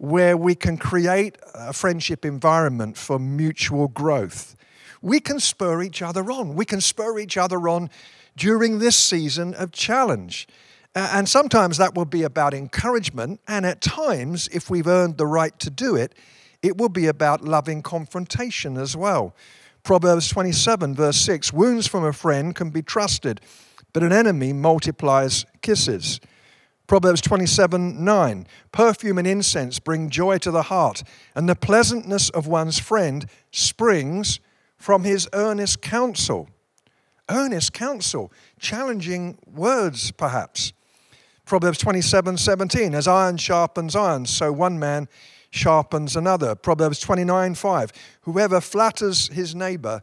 where 0.02 0.36
we 0.36 0.56
can 0.56 0.78
create 0.78 1.38
a 1.54 1.72
friendship 1.72 2.26
environment 2.26 2.98
for 2.98 3.20
mutual 3.20 3.88
growth. 3.88 4.56
We 5.00 5.20
can 5.20 5.40
spur 5.40 5.84
each 5.84 6.02
other 6.02 6.32
on. 6.32 6.56
We 6.56 6.66
can 6.66 6.82
spur 6.82 7.20
each 7.20 7.38
other 7.38 7.70
on 7.70 7.92
during 8.36 8.80
this 8.80 8.96
season 8.96 9.54
of 9.54 9.72
challenge. 9.72 10.48
And 10.94 11.30
sometimes 11.30 11.78
that 11.78 11.96
will 11.96 12.06
be 12.06 12.24
about 12.24 12.54
encouragement, 12.54 13.40
and 13.48 13.66
at 13.66 13.80
times, 13.80 14.50
if 14.50 14.70
we've 14.70 14.88
earned 14.88 15.18
the 15.18 15.26
right 15.26 15.58
to 15.60 15.70
do 15.70 15.96
it, 15.96 16.14
it 16.62 16.78
will 16.78 16.90
be 16.90 17.08
about 17.08 17.44
loving 17.44 17.82
confrontation 17.82 18.78
as 18.78 18.96
well. 18.96 19.34
Proverbs 19.84 20.28
27, 20.28 20.94
verse 20.94 21.18
6 21.18 21.54
Wounds 21.54 21.88
from 21.88 22.04
a 22.04 22.14
friend 22.14 22.54
can 22.54 22.70
be 22.70 22.82
trusted, 22.82 23.40
but 23.94 24.04
an 24.04 24.12
enemy 24.12 24.52
multiplies 24.52 25.46
kisses. 25.62 26.20
Proverbs 26.88 27.22
27 27.22 28.04
9 28.04 28.48
Perfume 28.74 29.18
and 29.18 29.28
incense 29.28 29.80
bring 29.80 30.10
joy 30.10 30.38
to 30.40 30.52
the 30.52 30.64
heart, 30.64 31.04
and 31.34 31.48
the 31.48 31.56
pleasantness 31.56 32.30
of 32.30 32.48
one's 32.48 32.80
friend 32.80 33.28
springs 33.52 34.42
from 34.76 35.06
his 35.06 35.30
earnest 35.32 35.82
counsel. 35.82 36.50
Earnest 37.30 37.72
counsel, 37.72 38.30
challenging 38.60 39.38
words 39.48 40.12
perhaps. 40.12 40.74
Proverbs 41.52 41.80
27 41.80 42.38
17, 42.38 42.96
as 42.96 43.10
iron 43.10 43.36
sharpens 43.36 43.94
iron, 43.94 44.26
so 44.26 44.54
one 44.54 44.80
man 44.80 45.10
sharpens 45.50 46.16
another. 46.16 46.56
Proverbs 46.56 46.98
29 47.00 47.56
5, 47.56 47.92
whoever 48.22 48.62
flatters 48.62 49.28
his 49.28 49.54
neighbor 49.54 50.02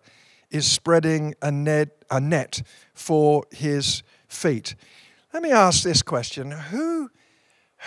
is 0.50 0.70
spreading 0.70 1.34
a 1.40 1.50
net, 1.50 2.04
a 2.10 2.20
net 2.20 2.60
for 2.92 3.44
his 3.50 4.02
feet. 4.28 4.74
Let 5.32 5.42
me 5.42 5.50
ask 5.50 5.82
this 5.82 6.02
question 6.02 6.50
Who, 6.50 7.10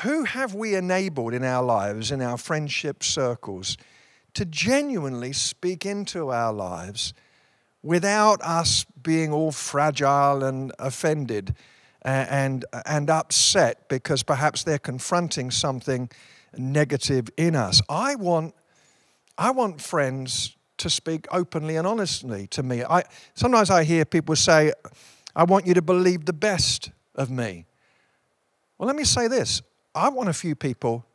who 0.02 0.24
have 0.24 0.56
we 0.56 0.74
enabled 0.74 1.36
in 1.36 1.44
our 1.44 1.64
lives, 1.64 2.10
in 2.10 2.20
our 2.20 2.40
friendship 2.40 3.04
circles, 3.04 3.78
to 4.34 4.44
genuinely 4.44 5.34
speak 5.34 5.86
into 5.86 6.32
our 6.32 6.52
lives 6.52 7.14
without 7.84 8.42
us 8.42 8.88
being 9.04 9.32
all 9.32 9.52
fragile 9.52 10.44
and 10.44 10.72
offended? 10.80 11.56
And, 12.04 12.66
and 12.86 13.10
upset 13.10 13.88
because 13.90 14.24
perhaps 14.24 14.64
they're 14.64 14.80
confronting 14.80 15.52
something 15.52 16.10
negative 16.58 17.30
in 17.38 17.56
us. 17.56 17.82
I 17.90 18.16
want, 18.16 18.54
I 19.38 19.52
want 19.52 19.82
friends 19.82 20.56
to 20.78 20.90
speak 20.90 21.28
openly 21.32 21.76
and 21.76 21.86
honestly 21.86 22.48
to 22.48 22.64
me. 22.64 22.84
I, 22.84 23.04
sometimes 23.36 23.70
I 23.70 23.84
hear 23.84 24.04
people 24.04 24.36
say, 24.36 24.74
I 25.36 25.44
want 25.44 25.68
you 25.68 25.74
to 25.76 25.82
believe 25.82 26.26
the 26.26 26.34
best 26.34 26.92
of 27.16 27.30
me. 27.30 27.66
Well, 28.78 28.88
let 28.88 28.96
me 28.96 29.04
say 29.04 29.28
this 29.28 29.62
I 29.94 30.10
want 30.10 30.30
a 30.30 30.34
few 30.34 30.56
people 30.56 31.06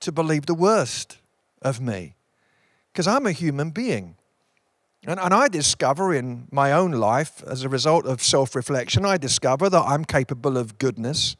to 0.00 0.10
believe 0.12 0.46
the 0.46 0.54
worst 0.54 1.18
of 1.62 1.80
me 1.80 2.16
because 2.92 3.06
I'm 3.06 3.26
a 3.26 3.32
human 3.32 3.70
being. 3.70 4.16
And, 5.06 5.18
and 5.18 5.34
I 5.34 5.48
discover 5.48 6.14
in 6.14 6.46
my 6.52 6.72
own 6.72 6.92
life, 6.92 7.42
as 7.44 7.64
a 7.64 7.68
result 7.68 8.06
of 8.06 8.22
self 8.22 8.54
reflection, 8.54 9.04
I 9.04 9.16
discover 9.16 9.68
that 9.68 9.82
I'm 9.82 10.04
capable 10.04 10.56
of 10.56 10.78
goodness. 10.78 11.36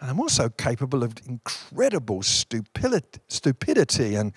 And 0.00 0.10
I'm 0.10 0.20
also 0.20 0.48
capable 0.48 1.02
of 1.02 1.14
incredible 1.26 2.22
stupidity 2.22 4.14
and, 4.14 4.32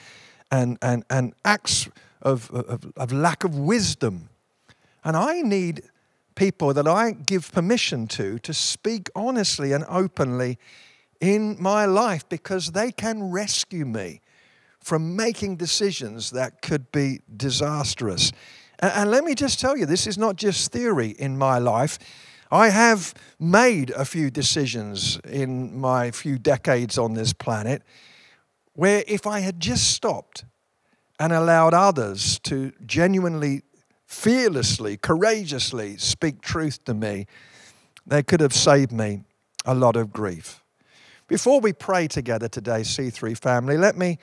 and, 0.51 0.77
and, 0.81 1.05
and 1.09 1.33
acts 1.45 1.87
of, 2.21 2.49
of, 2.51 2.91
of 2.97 3.13
lack 3.13 3.43
of 3.43 3.57
wisdom. 3.57 4.29
And 5.05 5.15
I 5.15 5.41
need 5.41 5.83
people 6.35 6.73
that 6.73 6.87
I 6.87 7.11
give 7.11 7.51
permission 7.51 8.07
to 8.07 8.39
to 8.39 8.53
speak 8.53 9.09
honestly 9.15 9.71
and 9.71 9.85
openly 9.87 10.57
in 11.21 11.55
my 11.61 11.85
life 11.85 12.27
because 12.27 12.71
they 12.71 12.91
can 12.91 13.31
rescue 13.31 13.85
me 13.85 14.19
from 14.83 15.15
making 15.15 15.55
decisions 15.55 16.31
that 16.31 16.61
could 16.61 16.91
be 16.91 17.21
disastrous. 17.35 18.31
And, 18.79 19.09
let 19.09 19.23
me 19.23 19.33
just 19.33 19.59
tell 19.59 19.77
you, 19.77 19.85
this 19.85 20.05
is 20.05 20.17
not 20.17 20.35
just 20.35 20.71
theory 20.71 21.15
in 21.17 21.37
my 21.37 21.57
life. 21.57 21.97
I 22.51 22.69
have 22.69 23.13
made 23.39 23.91
a 23.91 24.03
few 24.03 24.29
decisions 24.29 25.19
in 25.23 25.79
my 25.79 26.11
few 26.11 26.37
decades 26.37 26.97
on 26.97 27.13
this 27.13 27.33
planet 27.33 27.81
where 28.73 29.03
if 29.07 29.25
I 29.25 29.39
had 29.39 29.59
just 29.59 29.91
stopped 29.91 30.43
and 31.19 31.31
allowed 31.31 31.73
others 31.73 32.39
to 32.39 32.73
genuinely, 32.85 33.61
fearlessly, 34.05 34.97
courageously 34.97 35.97
speak 35.97 36.41
truth 36.41 36.83
to 36.85 36.93
me, 36.93 37.25
they 38.05 38.21
could 38.21 38.41
have 38.41 38.53
saved 38.53 38.91
me 38.91 39.23
a 39.65 39.73
lot 39.73 39.95
of 39.95 40.11
grief. 40.11 40.61
Before 41.27 41.61
we 41.61 41.71
pray 41.71 42.07
together 42.07 42.49
today, 42.49 42.81
C3 42.81 43.37
family, 43.37 43.77
let 43.77 43.97
me 43.97 44.19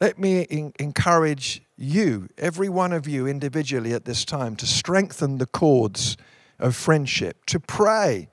let 0.00 0.18
me 0.18 0.72
encourage 0.78 1.62
you, 1.76 2.28
every 2.38 2.68
one 2.68 2.92
of 2.92 3.06
you 3.06 3.26
individually 3.26 3.92
at 3.92 4.04
this 4.04 4.24
time, 4.24 4.56
to 4.56 4.66
strengthen 4.66 5.38
the 5.38 5.46
cords 5.46 6.16
of 6.58 6.74
friendship, 6.76 7.44
to 7.46 7.60
pray 7.60 8.28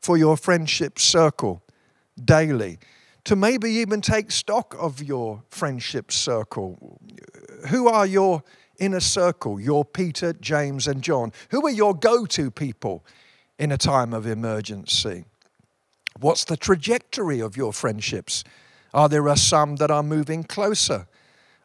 for 0.00 0.16
your 0.16 0.36
friendship 0.36 0.98
circle 0.98 1.62
daily, 2.24 2.78
to 3.24 3.36
maybe 3.36 3.70
even 3.70 4.00
take 4.00 4.30
stock 4.30 4.74
of 4.78 5.02
your 5.02 5.42
friendship 5.50 6.10
circle. 6.10 7.00
Who 7.68 7.88
are 7.88 8.06
your 8.06 8.42
inner 8.78 9.00
circle, 9.00 9.60
your 9.60 9.84
Peter, 9.84 10.32
James, 10.34 10.86
and 10.86 11.02
John? 11.02 11.32
Who 11.50 11.66
are 11.66 11.70
your 11.70 11.94
go 11.94 12.26
to 12.26 12.50
people 12.50 13.04
in 13.58 13.72
a 13.72 13.78
time 13.78 14.12
of 14.12 14.26
emergency? 14.26 15.24
What's 16.20 16.44
the 16.44 16.56
trajectory 16.56 17.40
of 17.40 17.56
your 17.56 17.72
friendships? 17.72 18.44
Are 18.92 19.08
there 19.08 19.28
are 19.28 19.36
some 19.36 19.76
that 19.76 19.90
are 19.90 20.02
moving 20.02 20.44
closer? 20.44 21.06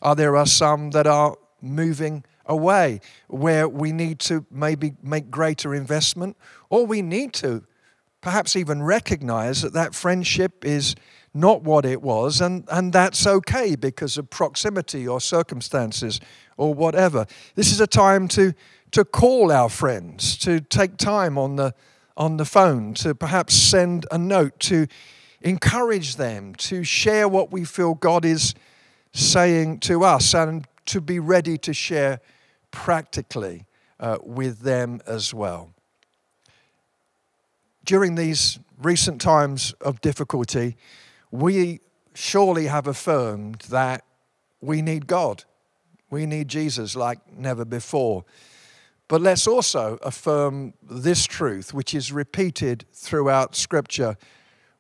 Are 0.01 0.15
there 0.15 0.35
are 0.35 0.45
some 0.45 0.91
that 0.91 1.07
are 1.07 1.37
moving 1.61 2.23
away 2.45 2.99
where 3.27 3.67
we 3.67 3.91
need 3.91 4.19
to 4.19 4.45
maybe 4.51 4.93
make 5.01 5.31
greater 5.31 5.73
investment 5.73 6.35
or 6.69 6.85
we 6.85 7.01
need 7.01 7.33
to 7.33 7.63
perhaps 8.21 8.55
even 8.55 8.83
recognize 8.83 9.61
that 9.61 9.73
that 9.73 9.95
friendship 9.95 10.65
is 10.65 10.95
not 11.33 11.63
what 11.63 11.85
it 11.85 12.01
was 12.01 12.41
and, 12.41 12.65
and 12.69 12.93
that's 12.93 13.25
okay 13.25 13.75
because 13.75 14.17
of 14.17 14.29
proximity 14.29 15.07
or 15.07 15.19
circumstances 15.19 16.19
or 16.57 16.73
whatever 16.73 17.25
this 17.55 17.71
is 17.71 17.79
a 17.79 17.87
time 17.87 18.27
to 18.27 18.53
to 18.91 19.03
call 19.03 19.51
our 19.51 19.69
friends 19.69 20.37
to 20.37 20.59
take 20.59 20.97
time 20.97 21.37
on 21.37 21.55
the 21.55 21.73
on 22.15 22.37
the 22.37 22.45
phone 22.45 22.93
to 22.93 23.15
perhaps 23.15 23.55
send 23.55 24.05
a 24.11 24.17
note 24.17 24.59
to 24.59 24.85
encourage 25.43 26.15
them 26.15 26.55
to 26.55 26.83
share 26.83 27.27
what 27.27 27.51
we 27.51 27.65
feel 27.65 27.93
God 27.93 28.25
is 28.25 28.55
saying 29.11 29.79
to 29.81 30.03
us 30.03 30.33
and 30.33 30.65
to 30.85 31.01
be 31.01 31.19
ready 31.19 31.57
to 31.59 31.73
share 31.73 32.19
practically 32.71 33.65
uh, 33.99 34.17
with 34.23 34.61
them 34.61 35.01
as 35.05 35.33
well. 35.33 35.73
During 37.85 38.15
these 38.15 38.59
recent 38.81 39.21
times 39.21 39.73
of 39.81 40.01
difficulty, 40.01 40.77
we 41.31 41.81
surely 42.15 42.67
have 42.67 42.87
affirmed 42.87 43.61
that 43.69 44.03
we 44.61 44.81
need 44.81 45.07
God. 45.07 45.43
We 46.09 46.25
need 46.25 46.47
Jesus 46.47 46.95
like 46.95 47.19
never 47.37 47.65
before. 47.65 48.23
But 49.07 49.21
let's 49.21 49.47
also 49.47 49.99
affirm 50.01 50.73
this 50.81 51.25
truth, 51.25 51.73
which 51.73 51.93
is 51.93 52.11
repeated 52.11 52.85
throughout 52.93 53.55
Scripture 53.55 54.17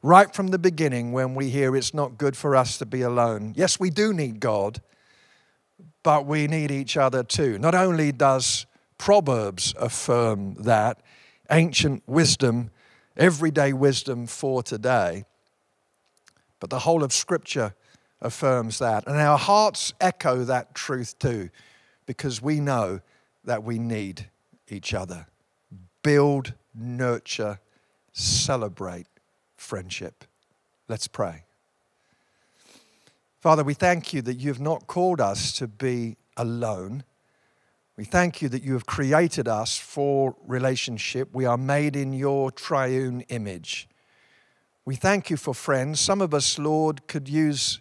right 0.03 0.35
from 0.35 0.47
the 0.47 0.59
beginning 0.59 1.13
when 1.13 1.33
we 1.33 1.49
hear 1.49 1.75
it's 1.75 1.93
not 1.93 2.17
good 2.17 2.35
for 2.35 2.55
us 2.55 2.77
to 2.77 2.85
be 2.85 3.01
alone. 3.01 3.53
Yes, 3.55 3.79
we 3.79 3.89
do 3.89 4.13
need 4.13 4.41
God, 4.41 4.81
but 6.03 6.25
we 6.25 6.45
need 6.45 6.69
each 6.69 6.97
other 6.97 7.23
too. 7.23 7.57
Not 7.57 7.73
only 7.73 8.11
does 8.11 8.65
Proverbs 8.97 9.73
affirm 9.79 10.55
that, 10.55 11.01
ancient 11.49 12.03
wisdom, 12.05 12.69
everyday 13.15 13.71
wisdom 13.71 14.27
for 14.27 14.61
today, 14.61 15.23
but 16.59 16.69
the 16.69 16.79
whole 16.79 17.03
of 17.03 17.13
Scripture 17.13 17.73
affirms 18.21 18.79
that. 18.79 19.07
And 19.07 19.17
our 19.17 19.37
hearts 19.37 19.93
echo 20.01 20.43
that 20.43 20.75
truth 20.75 21.17
too, 21.17 21.49
because 22.05 22.41
we 22.41 22.59
know 22.59 22.99
that 23.45 23.63
we 23.63 23.79
need 23.79 24.29
each 24.67 24.93
other. 24.93 25.27
Build, 26.03 26.53
nurture, 26.75 27.59
celebrate 28.11 29.07
friendship. 29.63 30.25
Let's 30.87 31.07
pray. 31.07 31.45
Father, 33.39 33.63
we 33.63 33.73
thank 33.73 34.13
you 34.13 34.21
that 34.21 34.35
you 34.35 34.49
have 34.49 34.59
not 34.59 34.87
called 34.87 35.19
us 35.19 35.51
to 35.53 35.67
be 35.67 36.17
alone. 36.37 37.03
We 37.97 38.05
thank 38.05 38.41
you 38.41 38.49
that 38.49 38.63
you 38.63 38.73
have 38.73 38.85
created 38.85 39.47
us 39.47 39.77
for 39.77 40.35
relationship. 40.45 41.29
We 41.33 41.45
are 41.45 41.57
made 41.57 41.95
in 41.95 42.13
your 42.13 42.51
triune 42.51 43.21
image. 43.29 43.87
We 44.85 44.95
thank 44.95 45.29
you 45.29 45.37
for 45.37 45.53
friends. 45.53 45.99
Some 45.99 46.21
of 46.21 46.33
us, 46.33 46.59
Lord, 46.59 47.07
could 47.07 47.29
use 47.29 47.79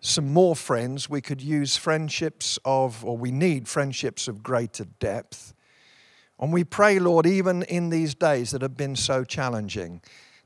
some 0.00 0.32
more 0.32 0.54
friends. 0.54 1.08
We 1.08 1.20
could 1.20 1.40
use 1.40 1.76
friendships 1.76 2.58
of, 2.64 3.04
or 3.04 3.16
we 3.16 3.30
need 3.30 3.68
friendships 3.68 4.28
of 4.28 4.42
greater 4.42 4.84
depth. 4.84 5.54
And 6.38 6.52
we 6.52 6.64
pray, 6.64 6.98
Lord, 6.98 7.24
even 7.24 7.62
in 7.62 7.90
these 7.90 8.14
days 8.14 8.50
that 8.50 8.62
have 8.62 8.76
been 8.76 8.96
so 8.96 9.22
challenging, 9.22 10.02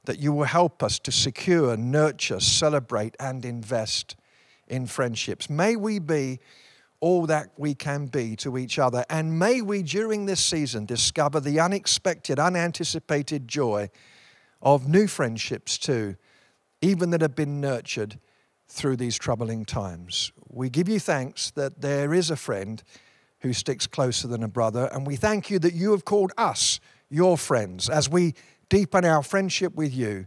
that 0.07 0.19
you 0.19 0.33
will 0.33 0.45
help 0.45 0.83
us 0.83 0.99
to 1.01 1.13
secure, 1.13 1.77
nurture, 1.77 2.41
celebrate, 2.41 3.15
and 3.21 3.45
invest 3.45 4.17
in 4.67 4.87
friendships. 4.87 5.49
May 5.51 5.77
we 5.77 5.99
be 5.99 6.41
all 7.01 7.27
that 7.27 7.51
we 7.57 7.75
can 7.75 8.07
be 8.07 8.35
to 8.37 8.57
each 8.57 8.79
other. 8.79 9.05
And 9.11 9.39
may 9.39 9.61
we, 9.61 9.83
during 9.83 10.27
this 10.27 10.41
season, 10.41 10.87
discover 10.87 11.41
the 11.41 11.61
unexpected, 11.61 12.39
unanticipated 12.39 13.47
joy 13.47 13.91
of 14.63 14.89
new 14.89 15.07
friendships 15.07 15.79
too, 15.79 16.17
even 16.81 17.11
that 17.11 17.21
have 17.21 17.37
been 17.37 17.61
nurtured 17.61 18.19
through 18.69 18.97
these 18.97 19.17
troubling 19.17 19.65
times. 19.65 20.33
We 20.49 20.71
give 20.71 20.89
you 20.89 20.99
thanks 20.99 21.51
that 21.53 21.81
there 21.81 22.15
is 22.15 22.31
a 22.31 22.37
friend 22.37 22.83
who 23.41 23.53
sticks 23.53 23.87
closer 23.87 24.27
than 24.27 24.43
a 24.43 24.49
brother, 24.49 24.89
and 24.93 25.07
we 25.07 25.17
thank 25.17 25.51
you 25.51 25.59
that 25.59 25.75
you 25.75 25.93
have 25.93 26.05
called 26.05 26.33
us 26.39 26.81
your 27.09 27.37
friends 27.39 27.89
as 27.89 28.09
we 28.09 28.35
deepen 28.69 29.05
our 29.05 29.23
friendship 29.23 29.75
with 29.75 29.95
you. 29.95 30.27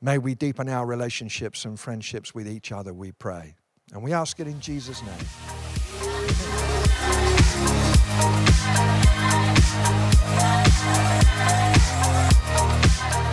May 0.00 0.18
we 0.18 0.34
deepen 0.34 0.68
our 0.68 0.86
relationships 0.86 1.64
and 1.64 1.78
friendships 1.78 2.34
with 2.34 2.48
each 2.48 2.72
other, 2.72 2.92
we 2.92 3.12
pray. 3.12 3.54
And 3.92 4.02
we 4.02 4.12
ask 4.12 4.40
it 4.40 4.46
in 4.46 4.60
Jesus' 4.60 5.02
name. 5.02 5.12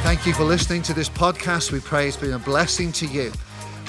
Thank 0.03 0.25
you 0.25 0.33
for 0.33 0.43
listening 0.43 0.81
to 0.83 0.93
this 0.93 1.07
podcast. 1.07 1.71
We 1.71 1.79
pray 1.79 2.07
it's 2.07 2.17
been 2.17 2.33
a 2.33 2.39
blessing 2.39 2.91
to 2.93 3.05
you. 3.05 3.31